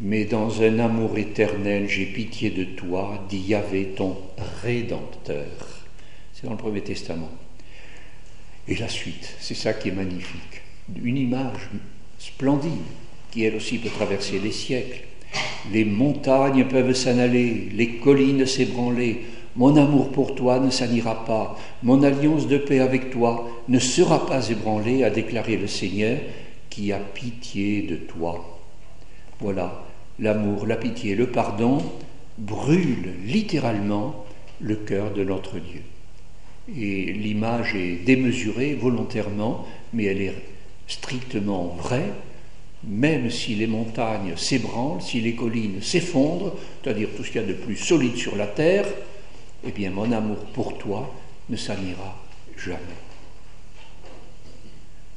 [0.00, 4.16] Mais dans un amour éternel, j'ai pitié de toi, dit Yahvé, ton
[4.62, 5.46] Rédempteur.
[6.32, 7.30] C'est dans le Premier Testament.
[8.68, 10.62] Et la suite, c'est ça qui est magnifique.
[11.02, 11.68] Une image
[12.18, 12.70] splendide,
[13.30, 15.02] qui elle aussi peut traverser les siècles.
[15.72, 19.22] Les montagnes peuvent s'en aller, les collines s'ébranler.
[19.56, 24.26] Mon amour pour toi ne s'anira pas, mon alliance de paix avec toi ne sera
[24.26, 26.18] pas ébranlée, a déclaré le Seigneur,
[26.70, 28.58] qui a pitié de toi.
[29.40, 29.84] Voilà,
[30.18, 31.78] l'amour, la pitié, le pardon
[32.36, 34.24] brûlent littéralement
[34.60, 35.82] le cœur de notre Dieu.
[36.76, 40.34] Et l'image est démesurée volontairement, mais elle est
[40.88, 42.10] strictement vraie,
[42.88, 47.46] même si les montagnes s'ébranlent, si les collines s'effondrent, c'est-à-dire tout ce qu'il y a
[47.46, 48.86] de plus solide sur la terre,
[49.66, 51.14] eh bien mon amour pour toi
[51.48, 52.22] ne s'anira
[52.56, 52.78] jamais.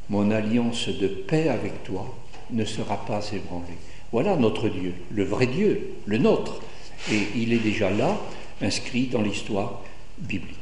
[0.10, 2.16] Mon alliance de paix avec toi
[2.52, 3.78] ne sera pas ébranlée.
[4.12, 6.62] Voilà notre Dieu, le vrai Dieu, le nôtre.
[7.12, 8.18] Et il est déjà là,
[8.62, 9.84] inscrit dans l'histoire
[10.18, 10.56] biblique.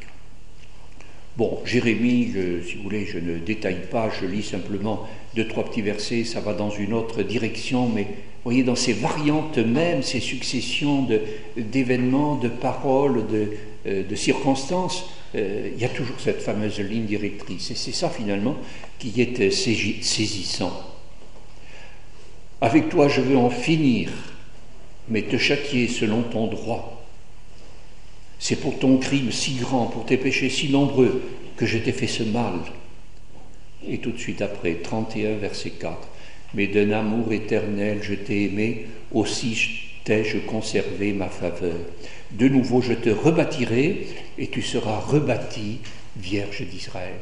[1.37, 2.33] Bon, Jérémie,
[2.65, 6.39] si vous voulez, je ne détaille pas, je lis simplement deux, trois petits versets, ça
[6.39, 11.07] va dans une autre direction, mais vous voyez, dans ces variantes mêmes, ces successions
[11.57, 13.51] d'événements, de, paroles, de,
[13.87, 17.71] euh, circonstances, euh, il y a toujours cette fameuse ligne directrice.
[17.71, 18.55] Et c'est ça finalement
[18.99, 20.71] qui est euh, saisissant.
[22.61, 24.11] Avec toi, je veux en finir
[25.07, 27.03] mais te châtier selon ton droit.
[28.39, 31.21] C'est pour ton crime si grand, pour tes péchés si nombreux,
[31.57, 32.59] que je t'ai fait ce mal.
[33.87, 36.07] Et tout de suite après, 31, verset 4.
[36.53, 39.57] Mais d'un amour éternel je t'ai aimé, aussi
[40.03, 41.75] t'ai-je conservé ma faveur.
[42.31, 44.07] De nouveau je te rebâtirai,
[44.37, 45.79] et tu seras rebâti,
[46.17, 47.19] Vierge d'Israël.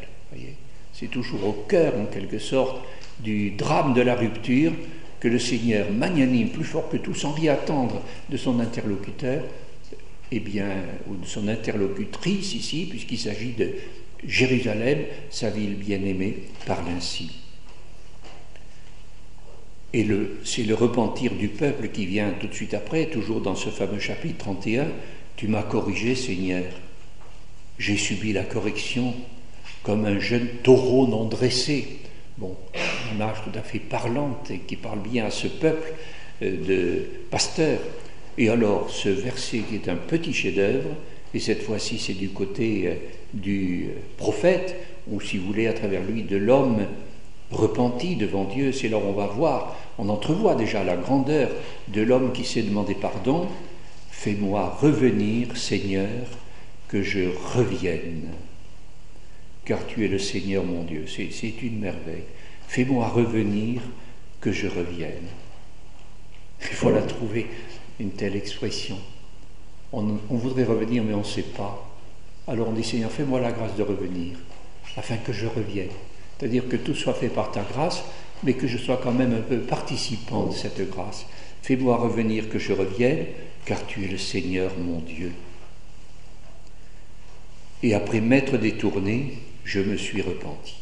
[0.93, 2.83] C'est toujours au cœur, en quelque sorte,
[3.19, 4.71] du drame de la rupture
[5.19, 9.43] que le Seigneur, magnanime, plus fort que tout, sans rien attendre de son interlocuteur,
[10.31, 10.69] eh bien,
[11.07, 13.69] ou de son interlocutrice ici, puisqu'il s'agit de
[14.27, 14.99] Jérusalem,
[15.29, 17.31] sa ville bien-aimée, parle ainsi.
[19.93, 20.07] Et
[20.43, 23.99] c'est le repentir du peuple qui vient tout de suite après, toujours dans ce fameux
[23.99, 24.87] chapitre 31.
[25.35, 26.63] Tu m'as corrigé, Seigneur.
[27.77, 29.13] J'ai subi la correction
[29.83, 31.99] comme un jeune taureau non dressé.
[32.37, 35.93] Bon, une image tout à fait parlante et qui parle bien à ce peuple
[36.41, 37.79] euh, de pasteurs.
[38.37, 40.89] Et alors, ce verset qui est un petit chef-d'œuvre,
[41.33, 42.95] et cette fois-ci c'est du côté euh,
[43.33, 44.75] du prophète,
[45.07, 46.85] ou si vous voulez, à travers lui, de l'homme
[47.51, 51.49] repenti devant Dieu, c'est là où on va voir, on entrevoit déjà la grandeur
[51.89, 53.47] de l'homme qui s'est demandé pardon.
[54.11, 56.07] Fais-moi revenir, Seigneur,
[56.87, 57.25] que je
[57.55, 58.29] revienne
[59.65, 61.05] car tu es le Seigneur mon Dieu.
[61.07, 62.23] C'est une merveille.
[62.67, 63.81] Fais-moi revenir,
[64.41, 65.27] que je revienne.
[66.61, 67.47] Il faut la trouver,
[67.99, 68.97] une telle expression.
[69.93, 71.87] On, voudrait revenir, mais on ne sait pas.
[72.47, 74.35] Alors on dit, Seigneur, fais-moi la grâce de revenir,
[74.97, 75.89] afin que je revienne.
[76.37, 78.03] C'est-à-dire que tout soit fait par ta grâce,
[78.43, 81.27] mais que je sois quand même un peu participant de cette grâce.
[81.61, 83.27] Fais-moi revenir, que je revienne,
[83.65, 85.31] car tu es le Seigneur mon Dieu.
[87.83, 90.75] Et après m'être détourné, je me suis repenti.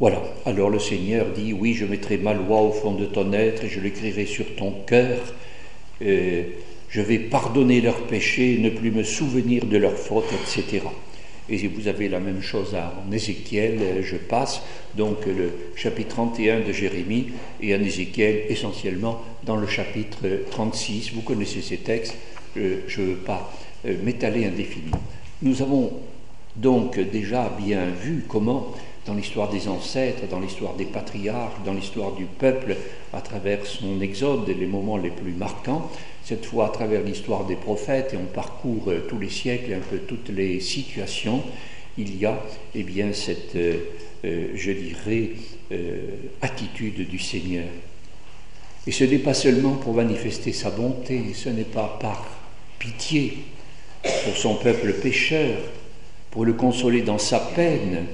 [0.00, 3.64] Voilà, alors le Seigneur dit, oui, je mettrai ma loi au fond de ton être
[3.64, 5.18] et je l'écrirai sur ton cœur.
[6.02, 6.44] Euh,
[6.88, 10.82] je vais pardonner leurs péchés, ne plus me souvenir de leurs fautes, etc.
[11.50, 14.62] Et vous avez la même chose en Ézéchiel, je passe
[14.96, 17.28] donc le chapitre 31 de Jérémie
[17.62, 21.12] et en Ézéchiel essentiellement dans le chapitre 36.
[21.14, 22.16] Vous connaissez ces textes,
[22.54, 23.50] je ne veux pas
[23.86, 25.00] euh, m'étaler indéfiniment.
[25.42, 25.92] Nous avons
[26.56, 28.74] donc déjà bien vu comment,
[29.08, 32.76] dans l'histoire des ancêtres, dans l'histoire des patriarches, dans l'histoire du peuple,
[33.14, 35.90] à travers son exode, les moments les plus marquants,
[36.22, 39.74] cette fois à travers l'histoire des prophètes, et on parcourt euh, tous les siècles et
[39.74, 41.42] un peu toutes les situations,
[41.96, 42.38] il y a
[42.74, 43.78] eh bien cette, euh,
[44.26, 45.30] euh, je dirais,
[46.40, 47.66] attitude du Seigneur.
[48.86, 52.26] Et ce n'est pas seulement pour manifester sa bonté, ce n'est pas par
[52.78, 53.38] pitié
[54.02, 55.58] pour son peuple pécheur,
[56.30, 58.06] pour le consoler dans sa peine,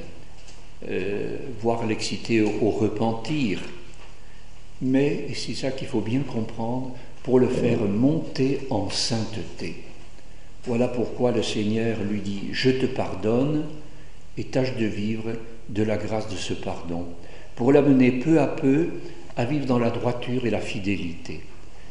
[0.88, 3.60] euh, voire l'exciter au, repentir,
[4.82, 9.82] mais, c'est ça qu'il faut bien comprendre, pour le faire monter en sainteté.
[10.66, 13.64] Voilà pourquoi le Seigneur lui dit, je te pardonne
[14.36, 15.32] et tâche de vivre
[15.68, 17.06] de la grâce de ce pardon,
[17.56, 18.88] pour l'amener peu à peu
[19.36, 21.40] à vivre dans la droiture et la fidélité.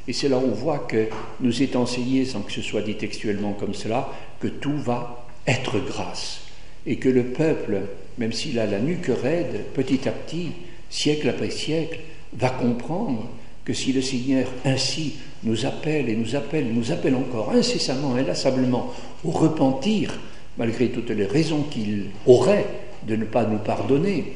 [0.08, 1.08] Et c'est là où on voit que
[1.40, 5.80] nous est enseigné, sans que ce soit dit textuellement comme cela, que tout va être
[5.80, 6.42] grâce,
[6.86, 7.82] et que le peuple,
[8.18, 10.52] même s'il a la nuque raide, petit à petit,
[10.90, 12.00] siècle après siècle,
[12.34, 13.30] va comprendre
[13.66, 18.94] que si le Seigneur ainsi nous appelle et nous appelle, nous appelle encore incessamment, inlassablement
[19.24, 20.20] au repentir,
[20.58, 22.66] malgré toutes les raisons qu'il aurait
[23.08, 24.34] de ne pas nous pardonner,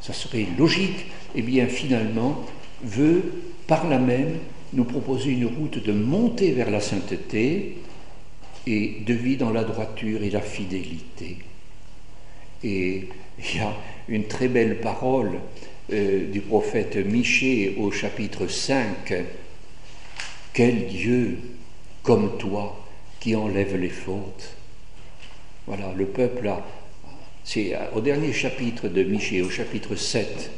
[0.00, 2.44] ça serait logique, et eh bien finalement
[2.82, 3.22] veut
[3.66, 4.36] par là même
[4.72, 7.76] nous proposer une route de montée vers la sainteté,
[8.68, 11.38] et de vie dans la droiture et la fidélité.
[12.64, 13.72] Et il y a
[14.08, 15.38] une très belle parole
[15.92, 19.14] euh, du prophète Michée au chapitre 5.
[20.52, 21.38] Quel Dieu
[22.02, 22.84] comme toi
[23.20, 24.56] qui enlève les fautes
[25.66, 26.64] Voilà, le peuple a.
[27.44, 30.50] C'est au dernier chapitre de Michée, au chapitre 7.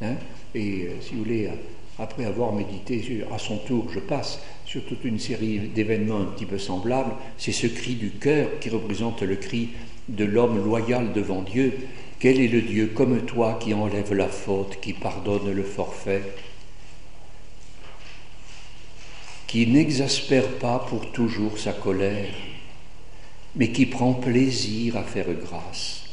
[0.00, 0.14] Hein,
[0.54, 1.50] et euh, si vous voulez,
[1.98, 6.46] après avoir médité à son tour, je passe sur toute une série d'événements un petit
[6.46, 9.70] peu semblables, c'est ce cri du cœur qui représente le cri
[10.08, 11.72] de l'homme loyal devant Dieu.
[12.18, 16.22] Quel est le Dieu comme toi qui enlève la faute, qui pardonne le forfait,
[19.46, 22.34] qui n'exaspère pas pour toujours sa colère,
[23.54, 26.04] mais qui prend plaisir à faire grâce?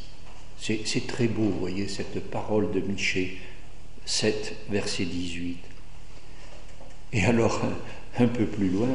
[0.59, 3.37] C'est très beau, vous voyez, cette parole de Michée,
[4.05, 5.57] 7, verset 18.
[7.13, 7.61] Et alors,
[8.17, 8.89] un peu plus loin,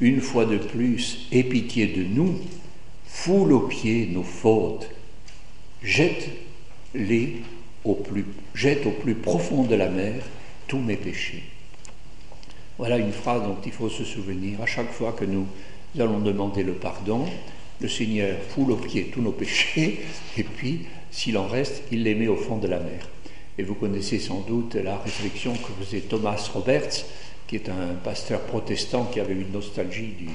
[0.00, 2.40] une fois de plus, aie pitié de nous,
[3.14, 4.90] foule aux pieds nos fautes,
[5.82, 7.36] jette-les
[7.84, 10.16] au plus, jette au plus profond de la mer
[10.66, 11.44] tous mes péchés.
[12.76, 14.60] Voilà une phrase dont il faut se souvenir.
[14.60, 15.46] À chaque fois que nous
[15.98, 17.24] allons demander le pardon,
[17.80, 20.00] le Seigneur foule aux pieds tous nos péchés,
[20.36, 23.08] et puis, s'il en reste, il les met au fond de la mer.
[23.56, 27.06] Et vous connaissez sans doute la réflexion que faisait Thomas Roberts,
[27.46, 30.28] qui est un pasteur protestant qui avait une nostalgie du,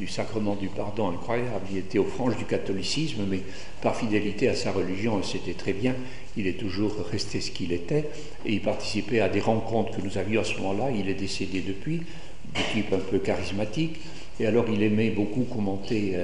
[0.00, 1.66] du sacrement du pardon incroyable.
[1.70, 3.40] Il était aux franges du catholicisme, mais
[3.82, 5.94] par fidélité à sa religion, c'était très bien.
[6.38, 8.06] Il est toujours resté ce qu'il était,
[8.46, 10.90] et il participait à des rencontres que nous avions à ce moment-là.
[10.90, 14.00] Il est décédé depuis, de type un peu charismatique,
[14.40, 16.16] et alors il aimait beaucoup commenter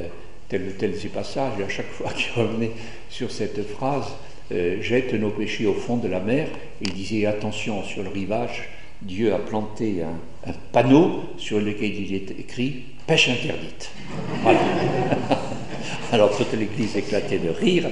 [0.48, 2.72] tel ou tel ces passages, et à chaque fois qu'il revenait
[3.10, 4.06] sur cette phrase,
[4.52, 6.48] euh, jette nos péchés au fond de la mer,
[6.80, 8.70] il disait attention sur le rivage,
[9.02, 13.90] Dieu a planté un panneau sur lequel il est écrit pêche interdite.
[14.42, 14.60] Voilà.
[16.12, 17.88] Alors toute l'église éclatait de rire,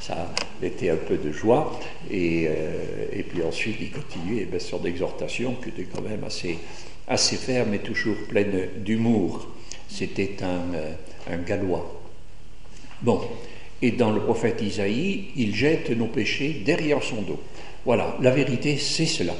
[0.00, 1.78] ça était un peu de joie,
[2.10, 6.58] et, euh, puis ensuite il continuait eh son exhortation qui était quand même assez,
[7.06, 9.48] assez ferme et toujours pleine d'humour.
[9.88, 10.92] C'était un, euh,
[11.30, 12.00] un gallois.
[13.02, 13.20] Bon,
[13.80, 17.40] et dans le prophète Isaïe, il jette nos péchés derrière son dos.
[17.84, 19.34] Voilà, la vérité, c'est cela.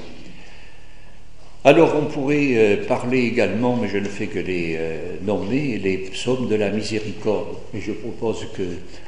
[1.65, 5.99] Alors on pourrait euh, parler également, mais je ne fais que les euh, nommer, les
[5.99, 7.49] psaumes de la miséricorde.
[7.75, 8.63] Et je propose que,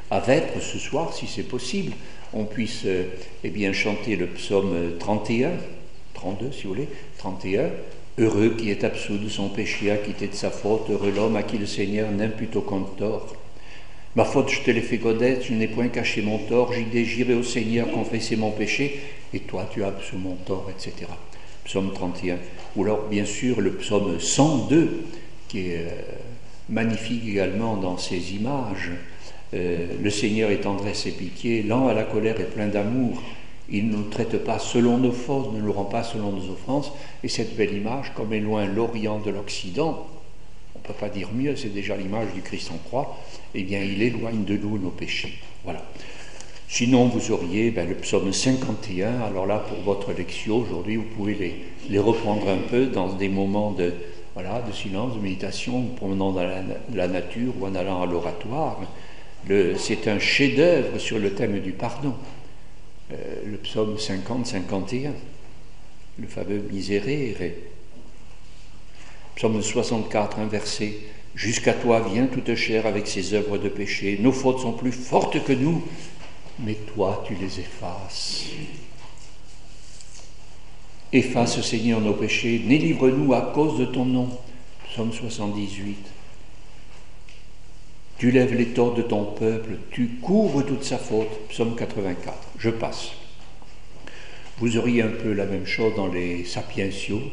[0.09, 1.93] à Vêpres ce soir, si c'est possible,
[2.33, 3.05] on puisse euh,
[3.45, 5.51] eh bien, chanter le psaume 31,
[6.13, 6.89] 32 si vous voulez,
[7.19, 7.69] 31.
[8.17, 11.57] Heureux qui est absous de son péché, acquitté de sa faute, heureux l'homme à qui
[11.57, 13.33] le Seigneur n'impute aucun tort.
[14.17, 17.43] Ma faute, je te l'ai fait connaître, je n'ai point caché mon tort, j'irai au
[17.43, 18.99] Seigneur confesser mon péché,
[19.33, 21.07] et toi tu as absous mon tort, etc
[21.71, 22.37] psaume 31,
[22.75, 25.05] ou alors bien sûr le psaume 102,
[25.47, 26.01] qui est euh,
[26.67, 28.91] magnifique également dans ses images.
[29.53, 33.23] Euh, le Seigneur est tendresse et pitié, lent à la colère et plein d'amour.
[33.69, 36.91] Il ne nous traite pas selon nos fautes, ne nous rend pas selon nos offenses.
[37.23, 40.07] Et cette belle image, comme est loin l'Orient de l'Occident,
[40.75, 43.17] on ne peut pas dire mieux, c'est déjà l'image du Christ en croix,
[43.55, 45.39] eh bien il éloigne de nous nos péchés.
[45.63, 45.85] Voilà.
[46.73, 49.19] Sinon, vous auriez ben, le psaume 51.
[49.23, 53.71] Alors là, pour votre lecture aujourd'hui, vous pouvez les, reprendre un peu dans des moments
[53.71, 53.93] de,
[54.35, 56.47] voilà, de silence, de méditation, en promenant dans
[56.93, 58.79] la, nature ou en allant à l'oratoire.
[59.49, 62.13] C'est un chef-d'œuvre sur le thème du pardon.
[63.11, 63.15] Euh,
[63.45, 65.09] le psaume 50-51,
[66.19, 67.51] le fameux Miserere.
[69.35, 70.93] Psaume 64, un verset.
[71.35, 74.17] Jusqu'à toi vient toute chair avec ses œuvres de péché.
[74.21, 75.83] Nos fautes sont plus fortes que nous
[76.63, 78.45] mais toi tu les effaces.
[81.13, 84.29] Efface, Seigneur, nos péchés, délivre-nous à cause de ton nom.
[84.89, 85.97] Psaume 78.
[88.17, 91.47] Tu lèves les torts de ton peuple, tu couvres toute sa faute.
[91.49, 92.33] Psaume 84.
[92.57, 93.11] Je passe.
[94.59, 97.23] Vous auriez un peu la même chose dans les sapientiaux.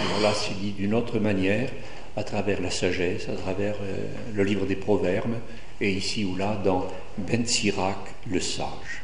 [0.00, 1.68] Alors là, c'est dit d'une autre manière,
[2.16, 5.36] à travers la sagesse, à travers euh, le livre des Proverbes,
[5.80, 6.86] et ici ou là dans
[7.18, 9.02] Ben Sirac le sage.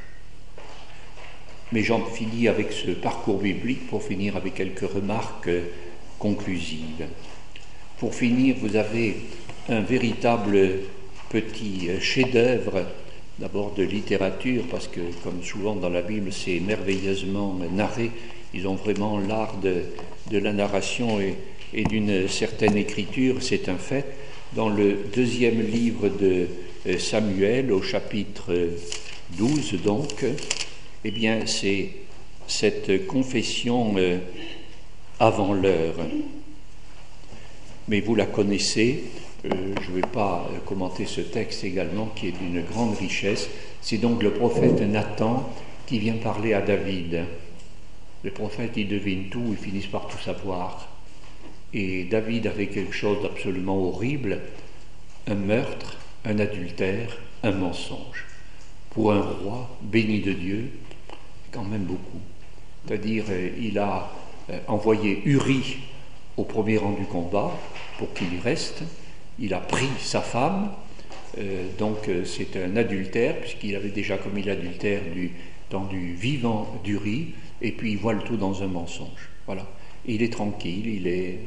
[1.73, 5.51] Mais j'en finis avec ce parcours biblique pour finir avec quelques remarques
[6.18, 7.07] conclusives.
[7.99, 9.16] Pour finir, vous avez
[9.68, 10.81] un véritable
[11.31, 12.85] petit chef-d'œuvre,
[13.39, 18.11] d'abord de littérature, parce que comme souvent dans la Bible, c'est merveilleusement narré.
[18.53, 19.85] Ils ont vraiment l'art de,
[20.31, 24.05] la narration et d'une certaine écriture, c'est un fait
[24.55, 26.46] dans le deuxième livre de
[26.86, 28.53] euh, Samuel, au chapitre
[29.38, 30.24] 12 donc,
[31.05, 31.90] eh bien c'est
[32.46, 34.18] cette confession euh,
[35.18, 35.94] avant l'heure.
[37.88, 39.05] Mais vous la connaissez,
[39.46, 43.48] euh, je ne vais pas commenter ce texte également qui est d'une grande richesse.
[43.80, 45.50] C'est donc le prophète Nathan
[45.86, 47.24] qui vient parler à David.
[48.22, 50.91] Le prophète, il devine tout, il finit par tout savoir.
[51.75, 54.41] Et David avait quelque chose d'absolument horrible,
[55.27, 58.27] un meurtre, un adultère, un mensonge.
[58.91, 60.70] Pour un roi béni de Dieu,
[61.51, 62.20] quand même beaucoup.
[62.85, 64.11] C'est-à-dire, euh, il a
[64.51, 65.79] euh, envoyé Uri
[66.37, 67.51] au premier rang du combat
[67.99, 68.83] pour qu'il y reste.
[69.39, 70.70] Il a pris sa femme,
[71.39, 75.33] euh, donc c'est un adultère, puisqu'il avait déjà commis l'adultère du,
[75.70, 77.29] dans du vivant d'Uri,
[77.62, 79.31] et puis il voit le tout dans un mensonge.
[79.47, 79.66] Voilà
[80.07, 81.38] il est tranquille, il est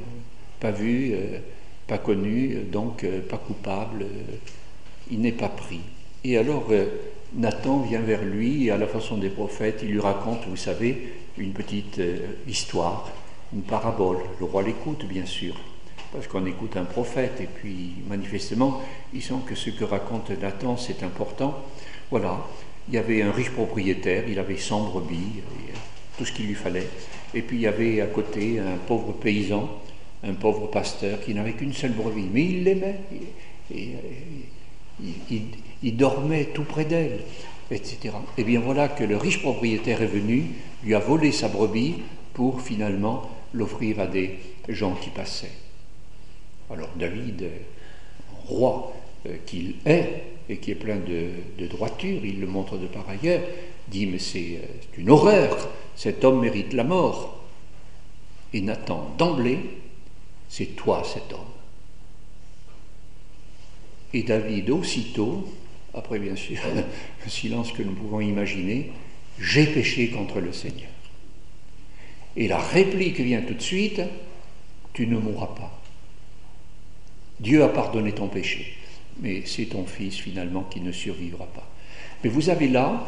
[0.60, 1.40] pas vu, euh,
[1.88, 4.36] pas connu, donc euh, pas coupable, euh,
[5.12, 5.82] il n'est pas pris.
[6.24, 6.72] Et alors
[7.36, 11.14] Nathan vient vers lui et à la façon des prophètes, il lui raconte, vous savez,
[11.38, 12.02] une petite
[12.48, 13.12] histoire,
[13.54, 14.18] une parabole.
[14.40, 15.54] Le roi l'écoute, bien sûr,
[16.12, 18.82] parce qu'on écoute un prophète et puis manifestement,
[19.14, 21.64] il sent que ce que raconte Nathan, c'est important.
[22.10, 22.48] Voilà,
[22.88, 25.44] il y avait un riche propriétaire, il avait 100 brebis,
[26.18, 26.88] tout ce qu'il lui fallait.
[27.34, 29.70] Et puis il y avait à côté un pauvre paysan,
[30.24, 33.00] un pauvre pasteur qui n'avait qu'une seule brebis, mais il l'aimait,
[33.74, 33.90] et,
[35.84, 37.20] il, dormait tout près d'elle,
[37.70, 38.16] etc.
[38.38, 40.46] Et bien voilà que le riche propriétaire est venu,
[40.84, 41.96] lui a volé sa brebis
[42.34, 45.52] pour finalement l'offrir à des gens qui passaient.
[46.72, 47.46] Alors David,
[48.48, 48.94] roi
[49.28, 53.42] euh, qu'il est, et qui est plein de, droiture, il le montre de par ailleurs,
[53.88, 57.44] dit mais c'est euh, une horreur, cet homme mérite la mort.
[58.54, 59.60] Et Nathan, d'emblée,
[60.50, 61.40] c'est toi cet homme.
[64.14, 65.46] Et David, aussitôt,
[65.94, 66.58] après bien sûr
[67.24, 68.92] le silence que nous pouvons imaginer,
[69.40, 70.90] j'ai péché contre le Seigneur.
[72.38, 74.02] Et la réplique vient tout de suite,
[74.94, 75.82] tu ne mourras pas.
[77.40, 78.74] Dieu a pardonné ton péché,
[79.20, 81.70] mais c'est ton fils finalement qui ne survivra pas.
[82.24, 83.06] Mais vous avez là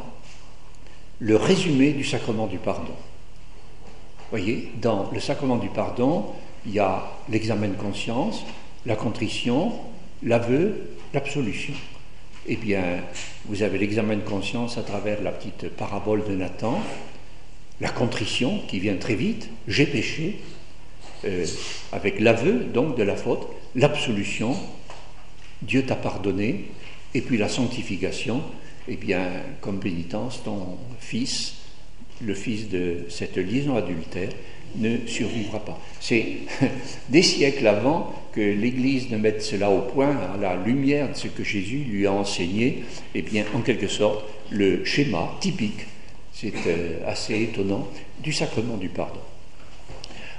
[1.20, 2.94] le résumé du sacrement du pardon.
[4.30, 6.26] Voyez, dans le sacrement du pardon,
[6.66, 8.44] il y a l'examen de conscience,
[8.86, 9.72] la contrition,
[10.22, 11.74] l'aveu, l'absolution.
[12.48, 13.02] Eh bien,
[13.46, 16.80] vous avez l'examen de conscience à travers la petite parabole de Nathan,
[17.80, 20.40] la contrition qui vient très vite, j'ai péché,
[21.26, 21.46] euh,
[21.92, 24.56] avec l'aveu donc de la faute, l'absolution,
[25.62, 26.66] Dieu t'a pardonné,
[27.14, 28.44] et puis la sanctification,
[28.88, 29.24] eh bien,
[29.62, 31.56] comme pénitence, ton fils,
[32.22, 34.30] le fils de cette liaison adultère,
[34.76, 35.80] ne survivra pas.
[36.00, 36.38] C'est
[37.10, 41.28] des siècles avant que l'Église ne mette cela au point, à la lumière de ce
[41.28, 42.84] que Jésus lui a enseigné,
[43.16, 45.86] eh bien, en quelque sorte, le schéma typique,
[46.34, 47.88] c'est euh, assez étonnant,
[48.22, 49.20] du sacrement du pardon.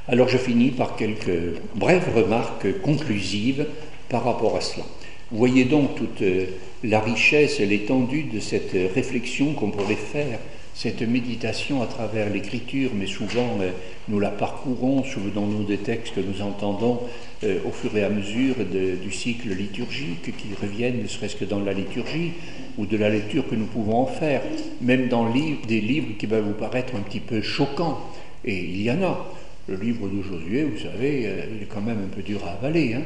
[0.06, 3.66] Alors je finis par quelques brèves remarques conclusives
[4.08, 4.84] par rapport à cela.
[5.30, 6.46] Vous voyez donc toute euh,
[6.84, 10.38] la richesse et l'étendue de cette réflexion qu'on pourrait faire,
[10.74, 13.70] cette méditation à travers l'écriture, mais souvent euh,
[14.08, 17.00] nous la parcourons, souvenons-nous des textes que nous entendons
[17.42, 21.58] euh, au fur et à mesure du cycle liturgique qui reviennent, ne serait-ce que dans
[21.58, 22.30] la liturgie,
[22.76, 24.40] ou de la lecture que nous pouvons en faire,
[24.80, 27.98] même dans des livres qui peuvent vous paraître un petit peu choquants.
[28.44, 29.34] Et il y en a.
[29.66, 32.94] Le livre de Josué, vous savez, il est quand même un peu dur à avaler.
[32.94, 33.02] Hein.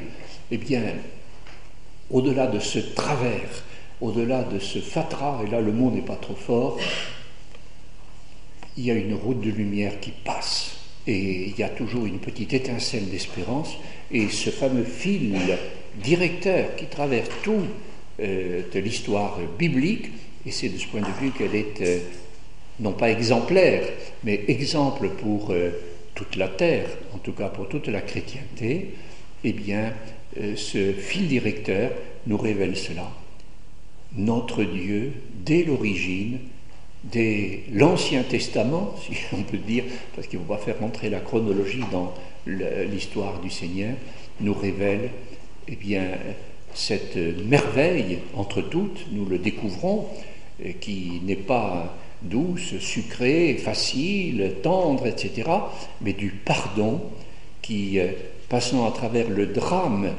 [0.53, 0.83] Eh bien,
[2.13, 3.65] au-delà de ce travers,
[4.01, 6.79] au-delà de ce fatras, et là le mot n'est pas trop fort,
[8.77, 12.19] il y a une route de lumière qui passe, et il y a toujours une
[12.19, 13.77] petite étincelle d'espérance,
[14.11, 15.37] et ce fameux fil
[16.03, 17.65] directeur qui traverse tout
[18.21, 20.11] euh, de l'histoire biblique,
[20.47, 21.99] et c'est de ce point de vue qu'elle est euh,
[22.81, 23.85] non pas exemplaire,
[24.25, 25.71] mais exemple pour euh,
[26.15, 28.95] toute la terre, en tout cas pour toute la chrétienté,
[29.45, 29.93] eh bien,
[30.41, 31.91] euh, ce fil directeur
[32.27, 33.11] nous révèle cela.
[34.17, 35.13] Notre Dieu,
[35.45, 36.39] dès l'origine,
[37.05, 39.85] dès l'Ancien Testament, si on peut dire,
[40.15, 42.15] parce qu'il ne faut pas faire rentrer la chronologie dans
[42.47, 43.95] l'histoire du Seigneur,
[44.41, 45.11] nous révèle
[45.69, 46.09] eh bien,
[46.75, 50.09] cette merveille entre toutes, nous le découvrons,
[50.65, 55.51] euh, qui n'est pas douce, sucrée, facile, tendre, etc.,
[56.01, 57.01] mais du pardon
[57.63, 58.09] qui euh,
[58.53, 60.11] passant à travers le drame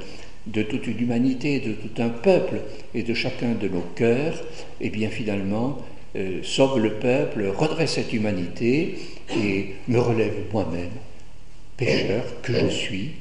[0.48, 2.62] de toute une humanité, de tout un peuple
[2.96, 4.34] et de chacun de nos cœurs,
[4.82, 5.78] et eh bien finalement
[6.16, 8.98] euh, sauve le peuple, redresse cette humanité
[9.38, 10.90] et me relève moi-même,
[11.78, 13.12] pécheur que je suis,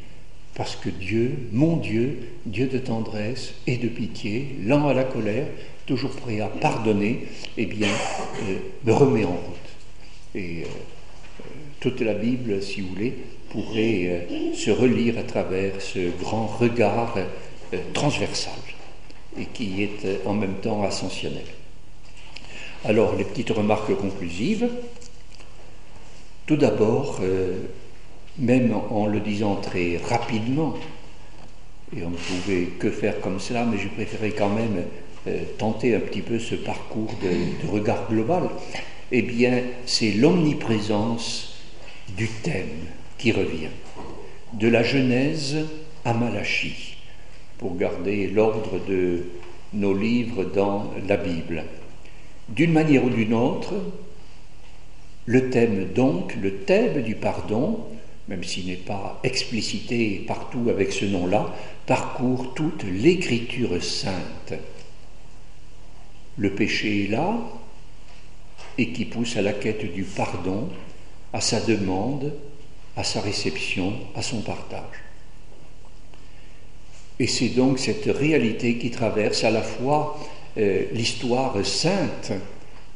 [0.55, 5.47] parce que Dieu, mon Dieu, Dieu de tendresse et de pitié, lent à la colère,
[5.85, 7.27] toujours prêt à pardonner,
[7.59, 7.89] eh bien,
[8.49, 8.57] euh,
[8.87, 10.35] me remet en route.
[10.35, 10.67] Et euh,
[11.81, 13.13] toute la Bible, si vous voulez,
[13.53, 18.55] pourrait euh, se relire à travers ce grand regard euh, transversal
[19.39, 21.45] et qui est euh, en même temps ascensionnel.
[22.85, 24.69] Alors, les petites remarques conclusives.
[26.47, 27.21] Tout d'abord,
[28.37, 30.75] même en le disant très rapidement,
[31.97, 34.83] et on ne pouvait que faire comme cela, mais je préférais quand même
[35.59, 37.29] tenter un petit peu ce parcours de,
[37.65, 38.49] de regard global,
[39.13, 41.55] eh bien, c'est l'omniprésence
[42.17, 42.89] du thème
[43.23, 43.71] qui revient.
[44.53, 45.57] De la Genèse
[46.05, 46.97] à Malachie,
[47.57, 49.23] pour garder l'ordre de
[49.73, 51.63] nos livres dans la Bible.
[52.49, 53.75] D'une manière ou d'une autre,
[55.27, 57.87] le thème donc, le thème du pardon,
[58.27, 61.55] même s'il n'est pas explicité partout avec ce nom-là,
[61.87, 64.55] parcourt toute l'écriture sainte.
[66.37, 67.39] Le péché est là
[68.79, 70.69] et qui pousse à la quête du pardon,
[71.33, 72.33] à sa demande,
[72.97, 75.03] à sa réception, à son partage.
[77.19, 80.19] Et c'est donc cette réalité qui traverse à la fois
[80.59, 82.33] euh, l'histoire sainte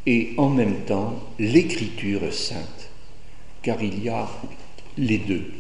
[0.07, 2.90] et en même temps l'écriture sainte,
[3.62, 4.28] car il y a
[4.99, 5.53] les deux.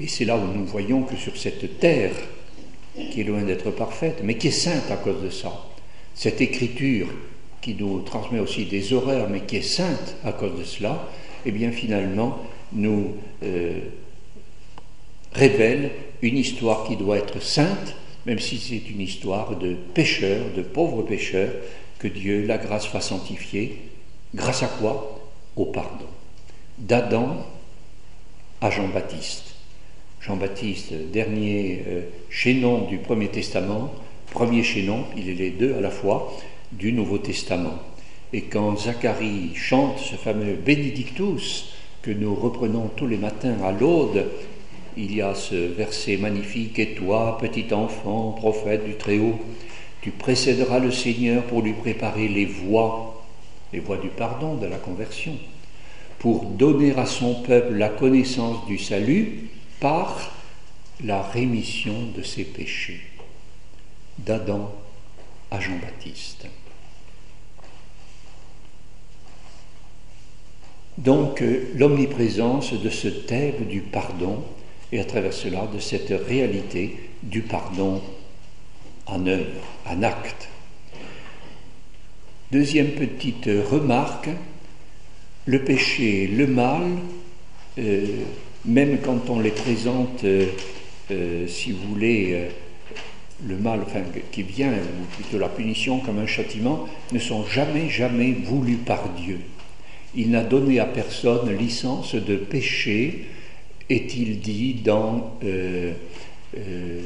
[0.00, 2.12] Et c'est là où nous voyons que sur cette terre,
[3.10, 5.66] qui est loin d'être parfaite, mais qui est sainte à cause de ça,
[6.14, 7.08] cette écriture
[7.60, 11.08] qui nous transmet aussi des horreurs, mais qui est sainte à cause de cela,
[11.44, 12.40] eh bien finalement
[12.72, 13.80] nous euh,
[15.32, 15.90] révèle
[16.22, 17.94] une histoire qui doit être sainte,
[18.24, 21.52] même si c'est une histoire de pécheurs, de pauvres pécheurs,
[21.98, 23.78] que Dieu, la grâce, va sanctifier.
[24.34, 25.20] Grâce à quoi?
[25.56, 26.06] Au pardon.
[26.78, 27.46] D'Adam
[28.60, 29.54] à Jean-Baptiste.
[30.20, 33.92] Jean-Baptiste, dernier euh, chaînon du Premier Testament,
[34.30, 36.36] premier chaînon, il est les deux à la fois,
[36.72, 37.78] du Nouveau Testament.
[38.32, 41.75] Et quand Zacharie chante ce fameux Benedictus
[42.06, 44.26] que nous reprenons tous les matins à l'Aude,
[44.96, 49.40] il y a ce verset magnifique Et toi, petit enfant, prophète du Très-Haut,
[50.02, 53.24] tu précéderas le Seigneur pour lui préparer les voies,
[53.72, 55.36] les voies du pardon, de la conversion,
[56.20, 59.50] pour donner à son peuple la connaissance du salut
[59.80, 60.30] par
[61.02, 63.00] la rémission de ses péchés.
[64.16, 64.72] D'Adam
[65.50, 66.46] à Jean-Baptiste.
[70.98, 74.42] Donc euh, l'omniprésence de ce thème du pardon
[74.92, 78.00] et à travers cela de cette réalité du pardon
[79.06, 80.48] en œuvre, en acte.
[82.50, 84.30] Deuxième petite remarque,
[85.44, 86.84] le péché, le mal,
[87.78, 88.06] euh,
[88.64, 92.48] même quand on les présente, euh, si vous voulez,
[93.44, 93.80] le mal
[94.32, 99.08] qui vient, ou plutôt la punition comme un châtiment, ne sont jamais, jamais voulus par
[99.10, 99.40] Dieu.
[100.16, 103.26] Il n'a donné à personne licence de péché,
[103.90, 105.92] est-il dit dans euh,
[106.56, 107.00] euh,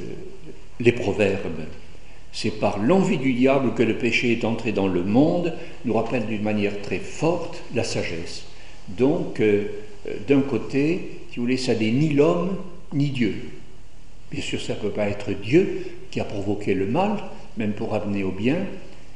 [0.78, 1.64] les proverbes.
[2.32, 5.52] C'est par l'envie du diable que le péché est entré dans le monde,
[5.84, 8.44] nous rappelle d'une manière très forte la sagesse.
[8.88, 9.64] Donc, euh,
[10.28, 12.56] d'un côté, si vous voulez, ça n'est ni l'homme
[12.92, 13.34] ni Dieu.
[14.30, 17.16] Bien sûr, ça ne peut pas être Dieu qui a provoqué le mal,
[17.56, 18.58] même pour amener au bien,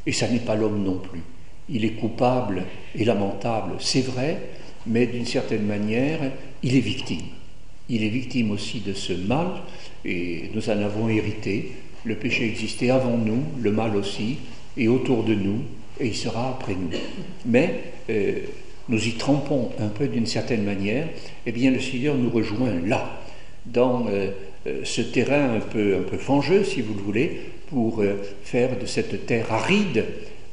[0.05, 1.23] et ça n'est pas l'homme non plus.
[1.69, 4.39] Il est coupable et lamentable, c'est vrai,
[4.87, 6.21] mais d'une certaine manière,
[6.63, 7.27] il est victime.
[7.89, 9.49] Il est victime aussi de ce mal,
[10.05, 11.73] et nous en avons hérité.
[12.05, 14.39] Le péché existait avant nous, le mal aussi,
[14.77, 15.61] et autour de nous,
[16.01, 16.91] et il sera après nous.
[17.47, 18.41] Mais euh,
[18.89, 21.09] nous y trempons un peu d'une certaine manière,
[21.47, 23.21] eh bien le Seigneur nous rejoint là,
[23.65, 24.31] dans euh,
[24.67, 28.05] euh, ce terrain un peu, un fangeux, si vous le voulez, pour
[28.45, 30.05] faire de cette terre aride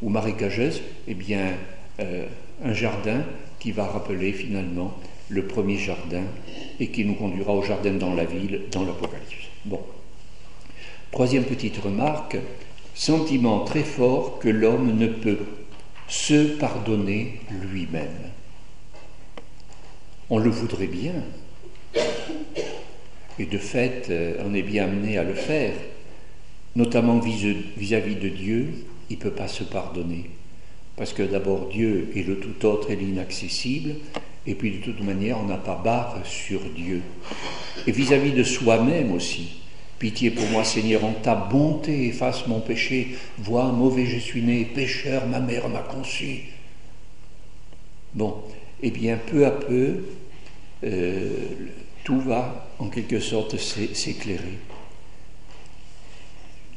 [0.02, 1.54] ou marécageuse, eh bien,
[2.00, 2.26] euh,
[2.64, 3.24] un jardin
[3.60, 4.94] qui va rappeler finalement
[5.30, 6.24] le premier jardin
[6.80, 9.48] et qui nous conduira au jardin dans la ville, dans l'Apocalypse.
[9.66, 9.80] Bon.
[11.12, 12.38] Troisième petite remarque,
[12.94, 15.40] sentiment très fort que l'homme ne peut
[16.08, 18.32] se pardonner lui-même.
[20.30, 21.14] On le voudrait bien,
[23.40, 25.74] et de fait, euh, on est bien amené à le faire,
[26.76, 28.74] notamment vis-à-vis de Dieu,
[29.12, 30.30] il ne peut pas se pardonner.
[30.96, 33.96] Parce que d'abord, Dieu est le tout autre et l'inaccessible,
[34.48, 37.02] et puis de toute manière, on n'a pas barre sur Dieu.
[37.86, 39.58] Et vis-à-vis de soi-même aussi.
[40.00, 43.16] Pitié pour moi, Seigneur, en ta bonté efface mon péché.
[43.38, 46.46] Vois, mauvais je suis né, pécheur, ma mère m'a conçu.
[48.14, 48.36] Bon,
[48.82, 50.04] eh bien, peu à peu,
[50.84, 51.30] euh,
[52.04, 54.58] tout va en quelque sorte s'éclairer.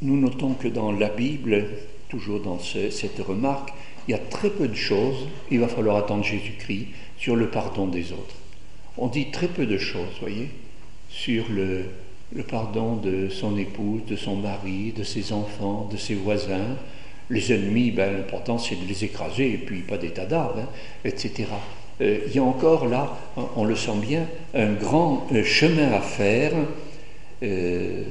[0.03, 1.67] Nous notons que dans la Bible,
[2.15, 3.71] toujours dans cette remarque,
[4.07, 6.87] il y a très peu de choses, il va falloir attendre Jésus-Christ,
[7.19, 8.37] sur le pardon des autres.
[8.97, 10.51] On dit très peu de choses, voyez,
[11.09, 11.87] sur le,
[12.49, 16.77] pardon de son épouse, de son mari, de ses enfants, de ses voisins.
[17.31, 20.69] Les ennemis, ben, l'important c'est de les écraser, et puis pas d'état d'armes, hein,
[21.05, 21.47] etc.
[22.01, 23.17] Il y a encore là,
[23.57, 26.53] on le sent bien, un grand euh, chemin à faire,
[27.43, 28.03] euh,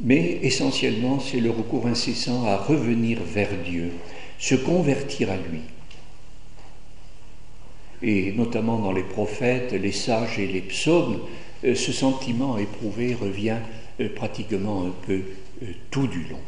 [0.00, 3.92] mais essentiellement c'est le recours incessant à revenir vers Dieu,
[4.38, 5.60] se convertir à lui.
[8.02, 11.20] Et notamment dans les prophètes, les sages et les psaumes,
[11.62, 13.58] ce sentiment éprouvé revient
[14.16, 15.20] pratiquement un peu
[15.90, 16.40] tout du long.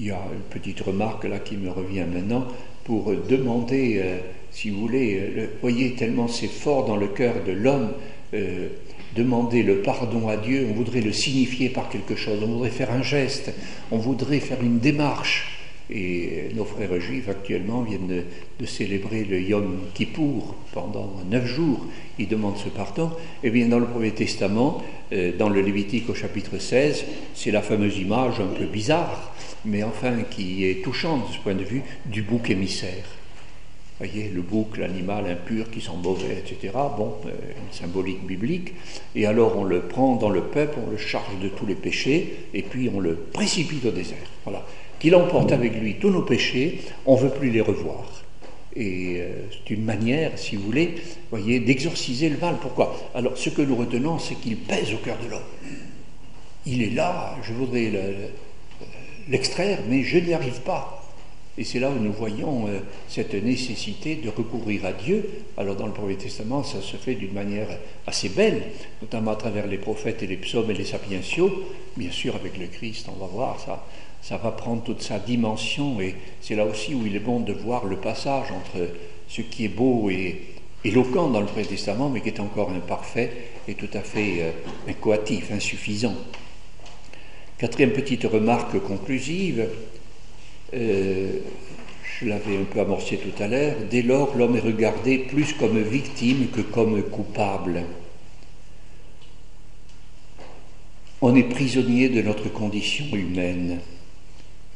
[0.00, 2.46] il y a une petite remarque là qui me revient maintenant
[2.84, 4.18] pour demander, euh,
[4.50, 7.92] si vous voulez, euh, voyez tellement c'est fort dans le cœur de l'homme,
[8.34, 8.68] euh,
[9.16, 12.92] demander le pardon à Dieu, on voudrait le signifier par quelque chose, on voudrait faire
[12.92, 13.52] un geste,
[13.90, 15.56] on voudrait faire une démarche.
[15.92, 18.22] Et nos frères juifs actuellement viennent
[18.60, 21.84] de, célébrer le Yom Kippour pendant neuf jours.
[22.16, 23.10] Ils demandent ce pardon.
[23.42, 24.84] Et eh bien dans le Premier Testament,
[25.36, 29.34] dans le Lévitique au chapitre 16, c'est la fameuse image un peu bizarre
[29.64, 33.19] mais enfin qui est touchante de ce point de vue, du bouc émissaire.
[34.00, 36.72] Voyez, le bouc, l'animal impur qui sent mauvais, etc.
[36.96, 38.72] Bon, euh, une symbolique biblique.
[39.14, 42.46] Et alors on le prend dans le peuple, on le charge de tous les péchés,
[42.54, 44.16] et puis on le précipite au désert.
[44.44, 44.64] Voilà.
[44.98, 48.04] Qu'il emporte avec lui tous nos péchés, on ne veut plus les revoir.
[48.74, 50.94] Et euh, c'est une manière, si vous voulez,
[51.30, 52.56] voyez, d'exorciser le mal.
[52.60, 53.10] Pourquoi?
[53.14, 55.40] Alors, ce que nous retenons, c'est qu'il pèse au cœur de l'homme.
[56.66, 57.90] Il est là, je voudrais
[59.28, 60.99] l'extraire, mais je n'y arrive pas.
[61.60, 65.28] Et c'est là où nous voyons euh, cette nécessité de recourir à Dieu.
[65.58, 67.68] Alors dans le Premier Testament, ça se fait d'une manière
[68.06, 68.62] assez belle,
[69.02, 71.52] notamment à travers les prophètes et les psaumes et les sapientiaux.
[71.98, 73.86] Bien sûr, avec le Christ, on va voir ça.
[74.22, 77.52] Ça va prendre toute sa dimension et c'est là aussi où il est bon de
[77.52, 78.88] voir le passage entre
[79.28, 80.40] ce qui est beau et
[80.82, 83.32] éloquent dans le Premier Testament, mais qui est encore imparfait
[83.68, 84.50] et tout à fait euh,
[84.88, 86.14] incoatif, insuffisant.
[87.58, 89.68] Quatrième petite remarque conclusive,
[90.74, 91.40] euh,
[92.20, 95.80] je l'avais un peu amorcé tout à l'heure, dès lors l'homme est regardé plus comme
[95.80, 97.84] victime que comme coupable.
[101.22, 103.80] On est prisonnier de notre condition humaine.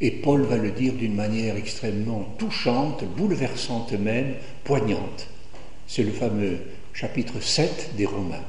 [0.01, 4.35] Et Paul va le dire d'une manière extrêmement touchante, bouleversante même,
[4.65, 5.29] poignante.
[5.87, 6.59] C'est le fameux
[6.93, 8.45] chapitre 7 des Romains.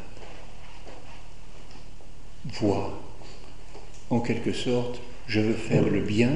[2.59, 3.01] Vois,
[4.09, 6.31] en quelque sorte, je veux faire le bien,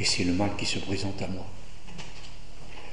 [0.00, 1.46] et c'est le mal qui se présente à moi.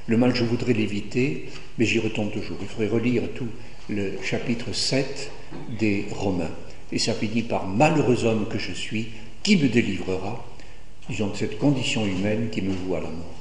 [0.06, 1.48] Le mal, je voudrais l'éviter,
[1.78, 2.58] mais j'y retombe toujours.
[2.60, 3.48] Il faudrait relire tout
[3.88, 5.30] le chapitre 7
[5.78, 6.50] des Romains.
[6.92, 9.08] Et ça finit par Malheureux homme que je suis,
[9.42, 10.46] qui me délivrera,
[11.08, 13.34] disons, de cette condition humaine qui me voue à la mort.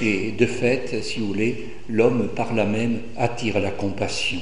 [0.00, 4.40] Et de fait, si vous voulez, l'homme par là même attire la compassion.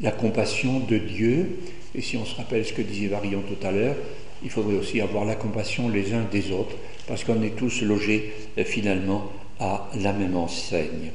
[0.00, 1.58] La compassion de Dieu,
[1.94, 3.96] et si on se rappelle ce que disait Varion tout à l'heure,
[4.44, 6.76] il faudrait aussi avoir la compassion les uns des autres,
[7.06, 11.12] parce qu'on est tous logés euh, finalement à la même enseigne.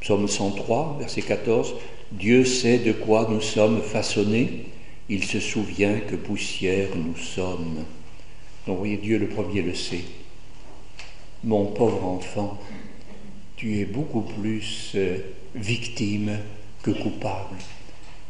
[0.00, 1.74] Psaume 103, verset 14,
[2.12, 4.66] Dieu sait de quoi nous sommes façonnés,
[5.08, 7.84] il se souvient que poussière nous sommes.
[8.66, 10.04] Donc voyez, Dieu le premier le sait.
[11.44, 12.58] Mon pauvre enfant,
[13.56, 15.18] tu es beaucoup plus euh,
[15.54, 16.38] victime
[16.82, 17.56] que coupable.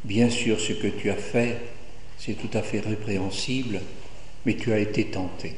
[0.04, 1.58] Bien sûr, ce que tu as fait,
[2.18, 3.80] c'est tout à fait répréhensible,
[4.46, 5.54] mais tu as été tenté.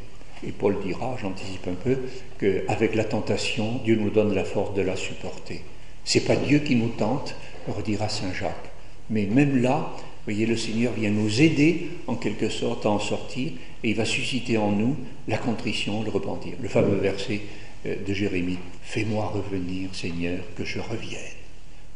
[0.47, 1.99] Et Paul dira, j'anticipe un peu,
[2.39, 5.63] qu'avec la tentation, Dieu nous donne la force de la supporter.
[6.05, 7.37] C'est pas Dieu qui nous tente,
[7.69, 8.71] redira Saint Jacques.
[9.11, 13.53] Mais même là, voyez, le Seigneur vient nous aider en quelque sorte à en sortir
[13.85, 14.97] et il va susciter en nous
[15.29, 16.55] la contrition, le repentir.
[16.61, 17.41] Le fameux verset
[17.87, 21.21] euh, de Jérémie Fais-moi revenir, Seigneur, que je revienne.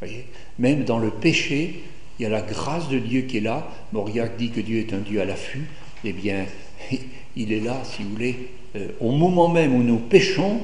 [0.00, 0.26] Voyez
[0.58, 1.82] Même dans le péché,
[2.18, 3.68] il y a la grâce de Dieu qui est là.
[3.92, 5.66] Mauriac dit que Dieu est un Dieu à l'affût.
[6.04, 6.46] Eh bien,
[7.36, 10.60] il est là, si vous voulez, euh, au moment même où nous péchons,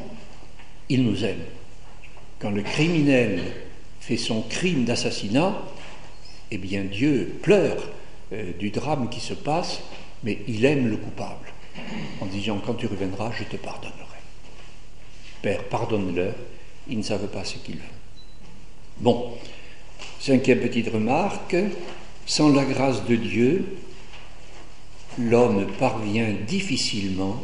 [0.89, 1.43] il nous aime.
[2.39, 3.43] Quand le criminel
[4.01, 5.63] fait son crime d'assassinat,
[6.51, 7.89] eh bien Dieu pleure
[8.33, 9.81] euh, du drame qui se passe,
[10.25, 11.53] mais il aime le coupable,
[12.21, 13.97] en disant quand tu reviendras, je te pardonnerai.
[15.41, 16.35] Père, pardonne-leur,
[16.89, 17.83] ils ne savent pas ce qu'ils font.
[18.99, 19.31] Bon,
[20.21, 21.57] cinquième petite remarque,
[22.27, 23.65] sans la grâce de Dieu,
[25.19, 27.43] l'homme parvient difficilement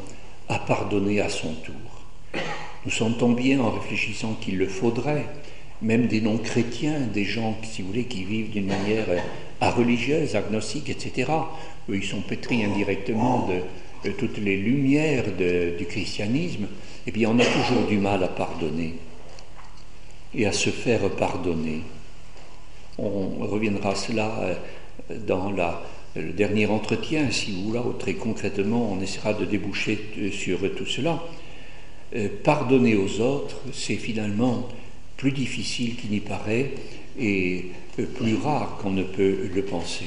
[0.48, 2.42] à pardonner à son tour.
[2.84, 5.26] Nous sentons bien en réfléchissant qu'il le faudrait,
[5.82, 9.06] même des non-chrétiens, des gens, si vous voulez, qui vivent d'une manière
[9.60, 11.30] religieuse, agnostique, etc.
[11.88, 13.48] Ils sont pétris indirectement
[14.04, 16.66] de, toutes les lumières du christianisme.
[17.06, 18.94] Eh bien, on a toujours du mal à pardonner
[20.34, 21.82] et à se faire pardonner.
[22.98, 24.54] On reviendra à cela euh,
[25.26, 25.82] dans la,
[26.20, 30.86] le dernier entretien, si vous voulez, très concrètement, on essaiera de déboucher euh, sur tout
[30.86, 31.22] cela.
[32.14, 34.68] Euh, pardonner aux autres, c'est finalement
[35.16, 36.72] plus difficile qu'il n'y paraît
[37.18, 37.66] et
[37.98, 40.06] euh, plus rare qu'on ne peut le penser.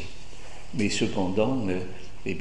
[0.78, 1.68] Mais cependant,
[2.26, 2.38] eh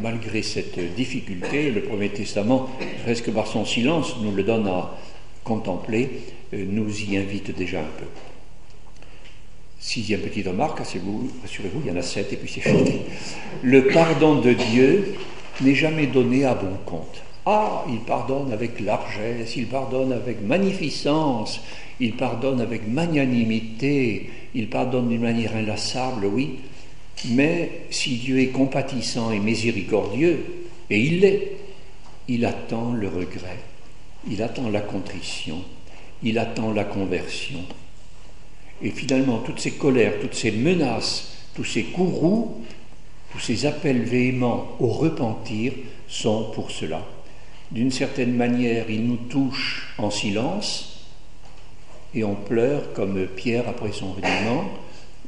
[0.00, 2.70] malgré cette difficulté, le Premier Testament,
[3.04, 4.96] presque par son silence, nous le donne à
[5.44, 6.08] contempler,
[6.54, 8.06] nous y invite déjà un peu.
[9.86, 13.02] Sixième petite remarque, rassurez-vous, il y en a sept et puis c'est fini.
[13.62, 15.14] Le pardon de Dieu
[15.60, 17.22] n'est jamais donné à bon compte.
[17.46, 21.60] Ah, il pardonne avec largesse, il pardonne avec magnificence,
[22.00, 26.56] il pardonne avec magnanimité, il pardonne d'une manière inlassable, oui.
[27.28, 30.44] Mais si Dieu est compatissant et miséricordieux,
[30.90, 31.52] et il l'est,
[32.26, 33.60] il attend le regret,
[34.28, 35.62] il attend la contrition,
[36.24, 37.60] il attend la conversion.
[38.82, 42.62] Et finalement, toutes ces colères, toutes ces menaces, tous ces courroux,
[43.32, 45.72] tous ces appels véhéments au repentir
[46.08, 47.02] sont pour cela.
[47.70, 51.06] D'une certaine manière, il nous touche en silence
[52.14, 54.70] et on pleure comme Pierre après son reniement,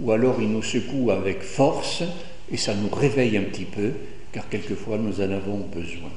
[0.01, 2.03] ou alors il nous secoue avec force
[2.51, 3.93] et ça nous réveille un petit peu,
[4.33, 6.11] car quelquefois nous en avons besoin.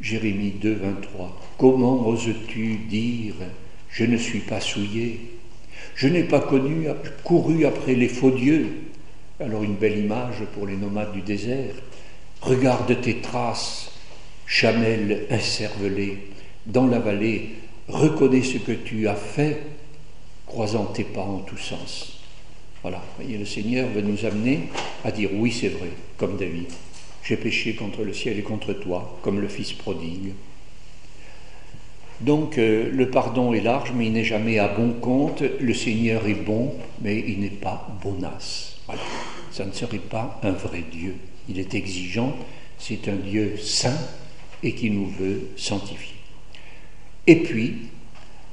[0.00, 1.40] Jérémie 2, 23.
[1.56, 3.36] Comment oses-tu dire
[3.92, 5.20] Je ne suis pas souillé
[5.94, 6.86] Je n'ai pas connu,
[7.22, 8.66] couru après les faux dieux.
[9.38, 11.74] Alors une belle image pour les nomades du désert.
[12.40, 13.92] Regarde tes traces,
[14.46, 16.18] chamelle incervelée,
[16.66, 17.50] dans la vallée,
[17.88, 19.60] reconnais ce que tu as fait,
[20.46, 22.20] croisant tes pas en tous sens.
[22.82, 24.68] Voilà, voyez, le Seigneur veut nous amener
[25.04, 26.66] à dire oui, c'est vrai, comme David.
[27.22, 30.32] J'ai péché contre le ciel et contre toi, comme le Fils prodigue.
[32.22, 35.42] Donc euh, le pardon est large, mais il n'est jamais à bon compte.
[35.60, 38.76] Le Seigneur est bon, mais il n'est pas bonasse.
[38.86, 39.02] Voilà.
[39.50, 41.16] Ça ne serait pas un vrai Dieu.
[41.48, 42.34] Il est exigeant,
[42.78, 43.98] c'est un Dieu saint
[44.62, 46.16] et qui nous veut sanctifier.
[47.26, 47.76] Et puis,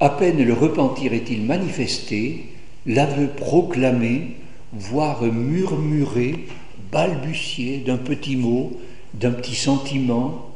[0.00, 2.46] à peine le repentir est-il manifesté,
[2.86, 4.36] l'aveu proclamé,
[4.72, 6.46] voire murmuré,
[6.90, 8.80] balbutier d'un petit mot,
[9.14, 10.49] d'un petit sentiment,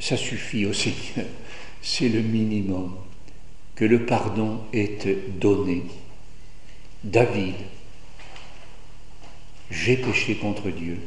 [0.00, 1.26] ça suffit au Seigneur.
[1.82, 2.96] C'est le minimum
[3.74, 5.06] que le pardon est
[5.38, 5.84] donné.
[7.04, 7.54] David,
[9.70, 10.98] j'ai péché contre Dieu,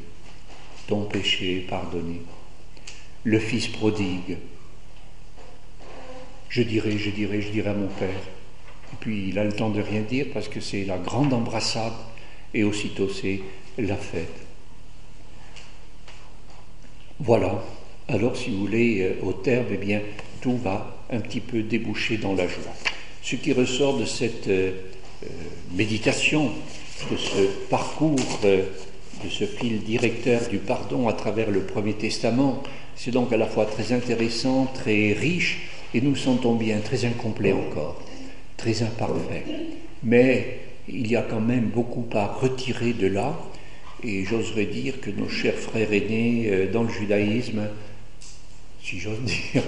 [0.87, 2.21] ton péché est pardonné.
[3.23, 4.37] Le Fils prodigue,
[6.47, 8.23] je dirai, je dirai, je dirai à mon Père.
[8.93, 11.93] Et puis il a le temps de rien dire parce que c'est la grande embrassade
[12.53, 13.41] et aussitôt c'est
[13.77, 14.45] la fête.
[17.19, 17.63] Voilà.
[18.11, 20.01] Alors, si vous voulez, euh, au terme, eh bien,
[20.41, 22.73] tout va un petit peu déboucher dans la joie.
[23.23, 24.71] Ce qui ressort de cette euh,
[25.23, 25.27] euh,
[25.77, 26.51] méditation,
[27.09, 28.65] de ce parcours, de
[29.29, 32.61] ce fil directeur du pardon à travers le Premier Testament,
[32.97, 37.53] c'est donc à la fois très intéressant, très riche, et nous sentons bien très incomplet
[37.53, 38.01] encore,
[38.57, 39.45] très imparfait.
[40.03, 40.59] Mais
[40.89, 43.39] il y a quand même beaucoup à retirer de là,
[44.03, 47.61] et j'oserais dire que nos chers frères aînés dans le judaïsme,
[48.83, 49.63] si j'ose dire,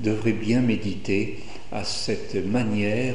[0.00, 1.38] devraient bien méditer
[1.72, 3.14] à cette manière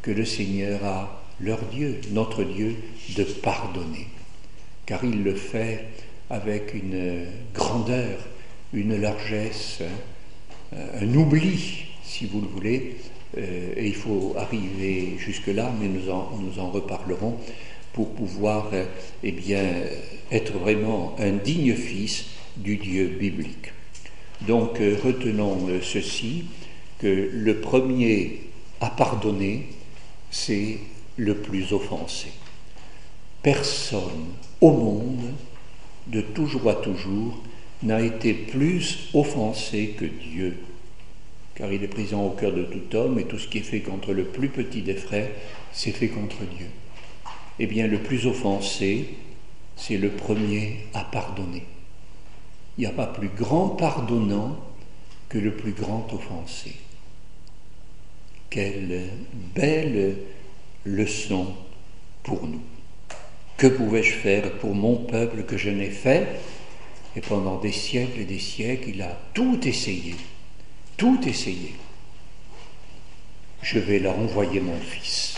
[0.00, 2.76] que le Seigneur a, leur Dieu, notre Dieu,
[3.16, 4.06] de pardonner.
[4.86, 5.86] Car il le fait
[6.30, 8.18] avec une grandeur,
[8.72, 9.80] une largesse,
[10.72, 12.96] un oubli, si vous le voulez,
[13.38, 17.38] euh, et il faut arriver jusque-là, mais nous en, nous en, reparlerons,
[17.92, 18.84] pour pouvoir euh,
[19.22, 19.34] eh
[20.30, 22.26] être vraiment un digne fils
[22.56, 23.71] du Dieu biblique.
[24.46, 26.44] Donc euh, retenons ceci,
[26.98, 28.40] que le premier
[28.80, 29.68] à pardonner,
[30.30, 30.78] c'est
[31.16, 32.28] le plus offensé.
[33.42, 35.32] Personne au monde,
[36.06, 37.42] de toujours à toujours,
[37.82, 40.56] n'a été plus offensé que Dieu
[41.54, 43.80] car il est présent au cœur de tout homme, et tout ce qui est fait
[43.80, 45.30] contre le plus petit des frères,
[45.72, 46.66] c'est fait contre Dieu.
[47.58, 49.08] Eh bien, le plus offensé,
[49.76, 51.64] c'est le premier à pardonner.
[52.76, 54.58] Il n'y a pas plus grand pardonnant
[55.28, 56.76] que le plus grand offensé.
[58.50, 59.10] Quelle
[59.54, 60.16] belle
[60.84, 61.54] leçon
[62.22, 62.62] pour nous.
[63.56, 66.26] Que pouvais-je faire pour mon peuple que je n'ai fait?
[67.14, 70.14] Et pendant des siècles et des siècles, il a tout essayé
[71.02, 71.74] tout essayer.
[73.60, 75.36] Je vais leur envoyer mon fils.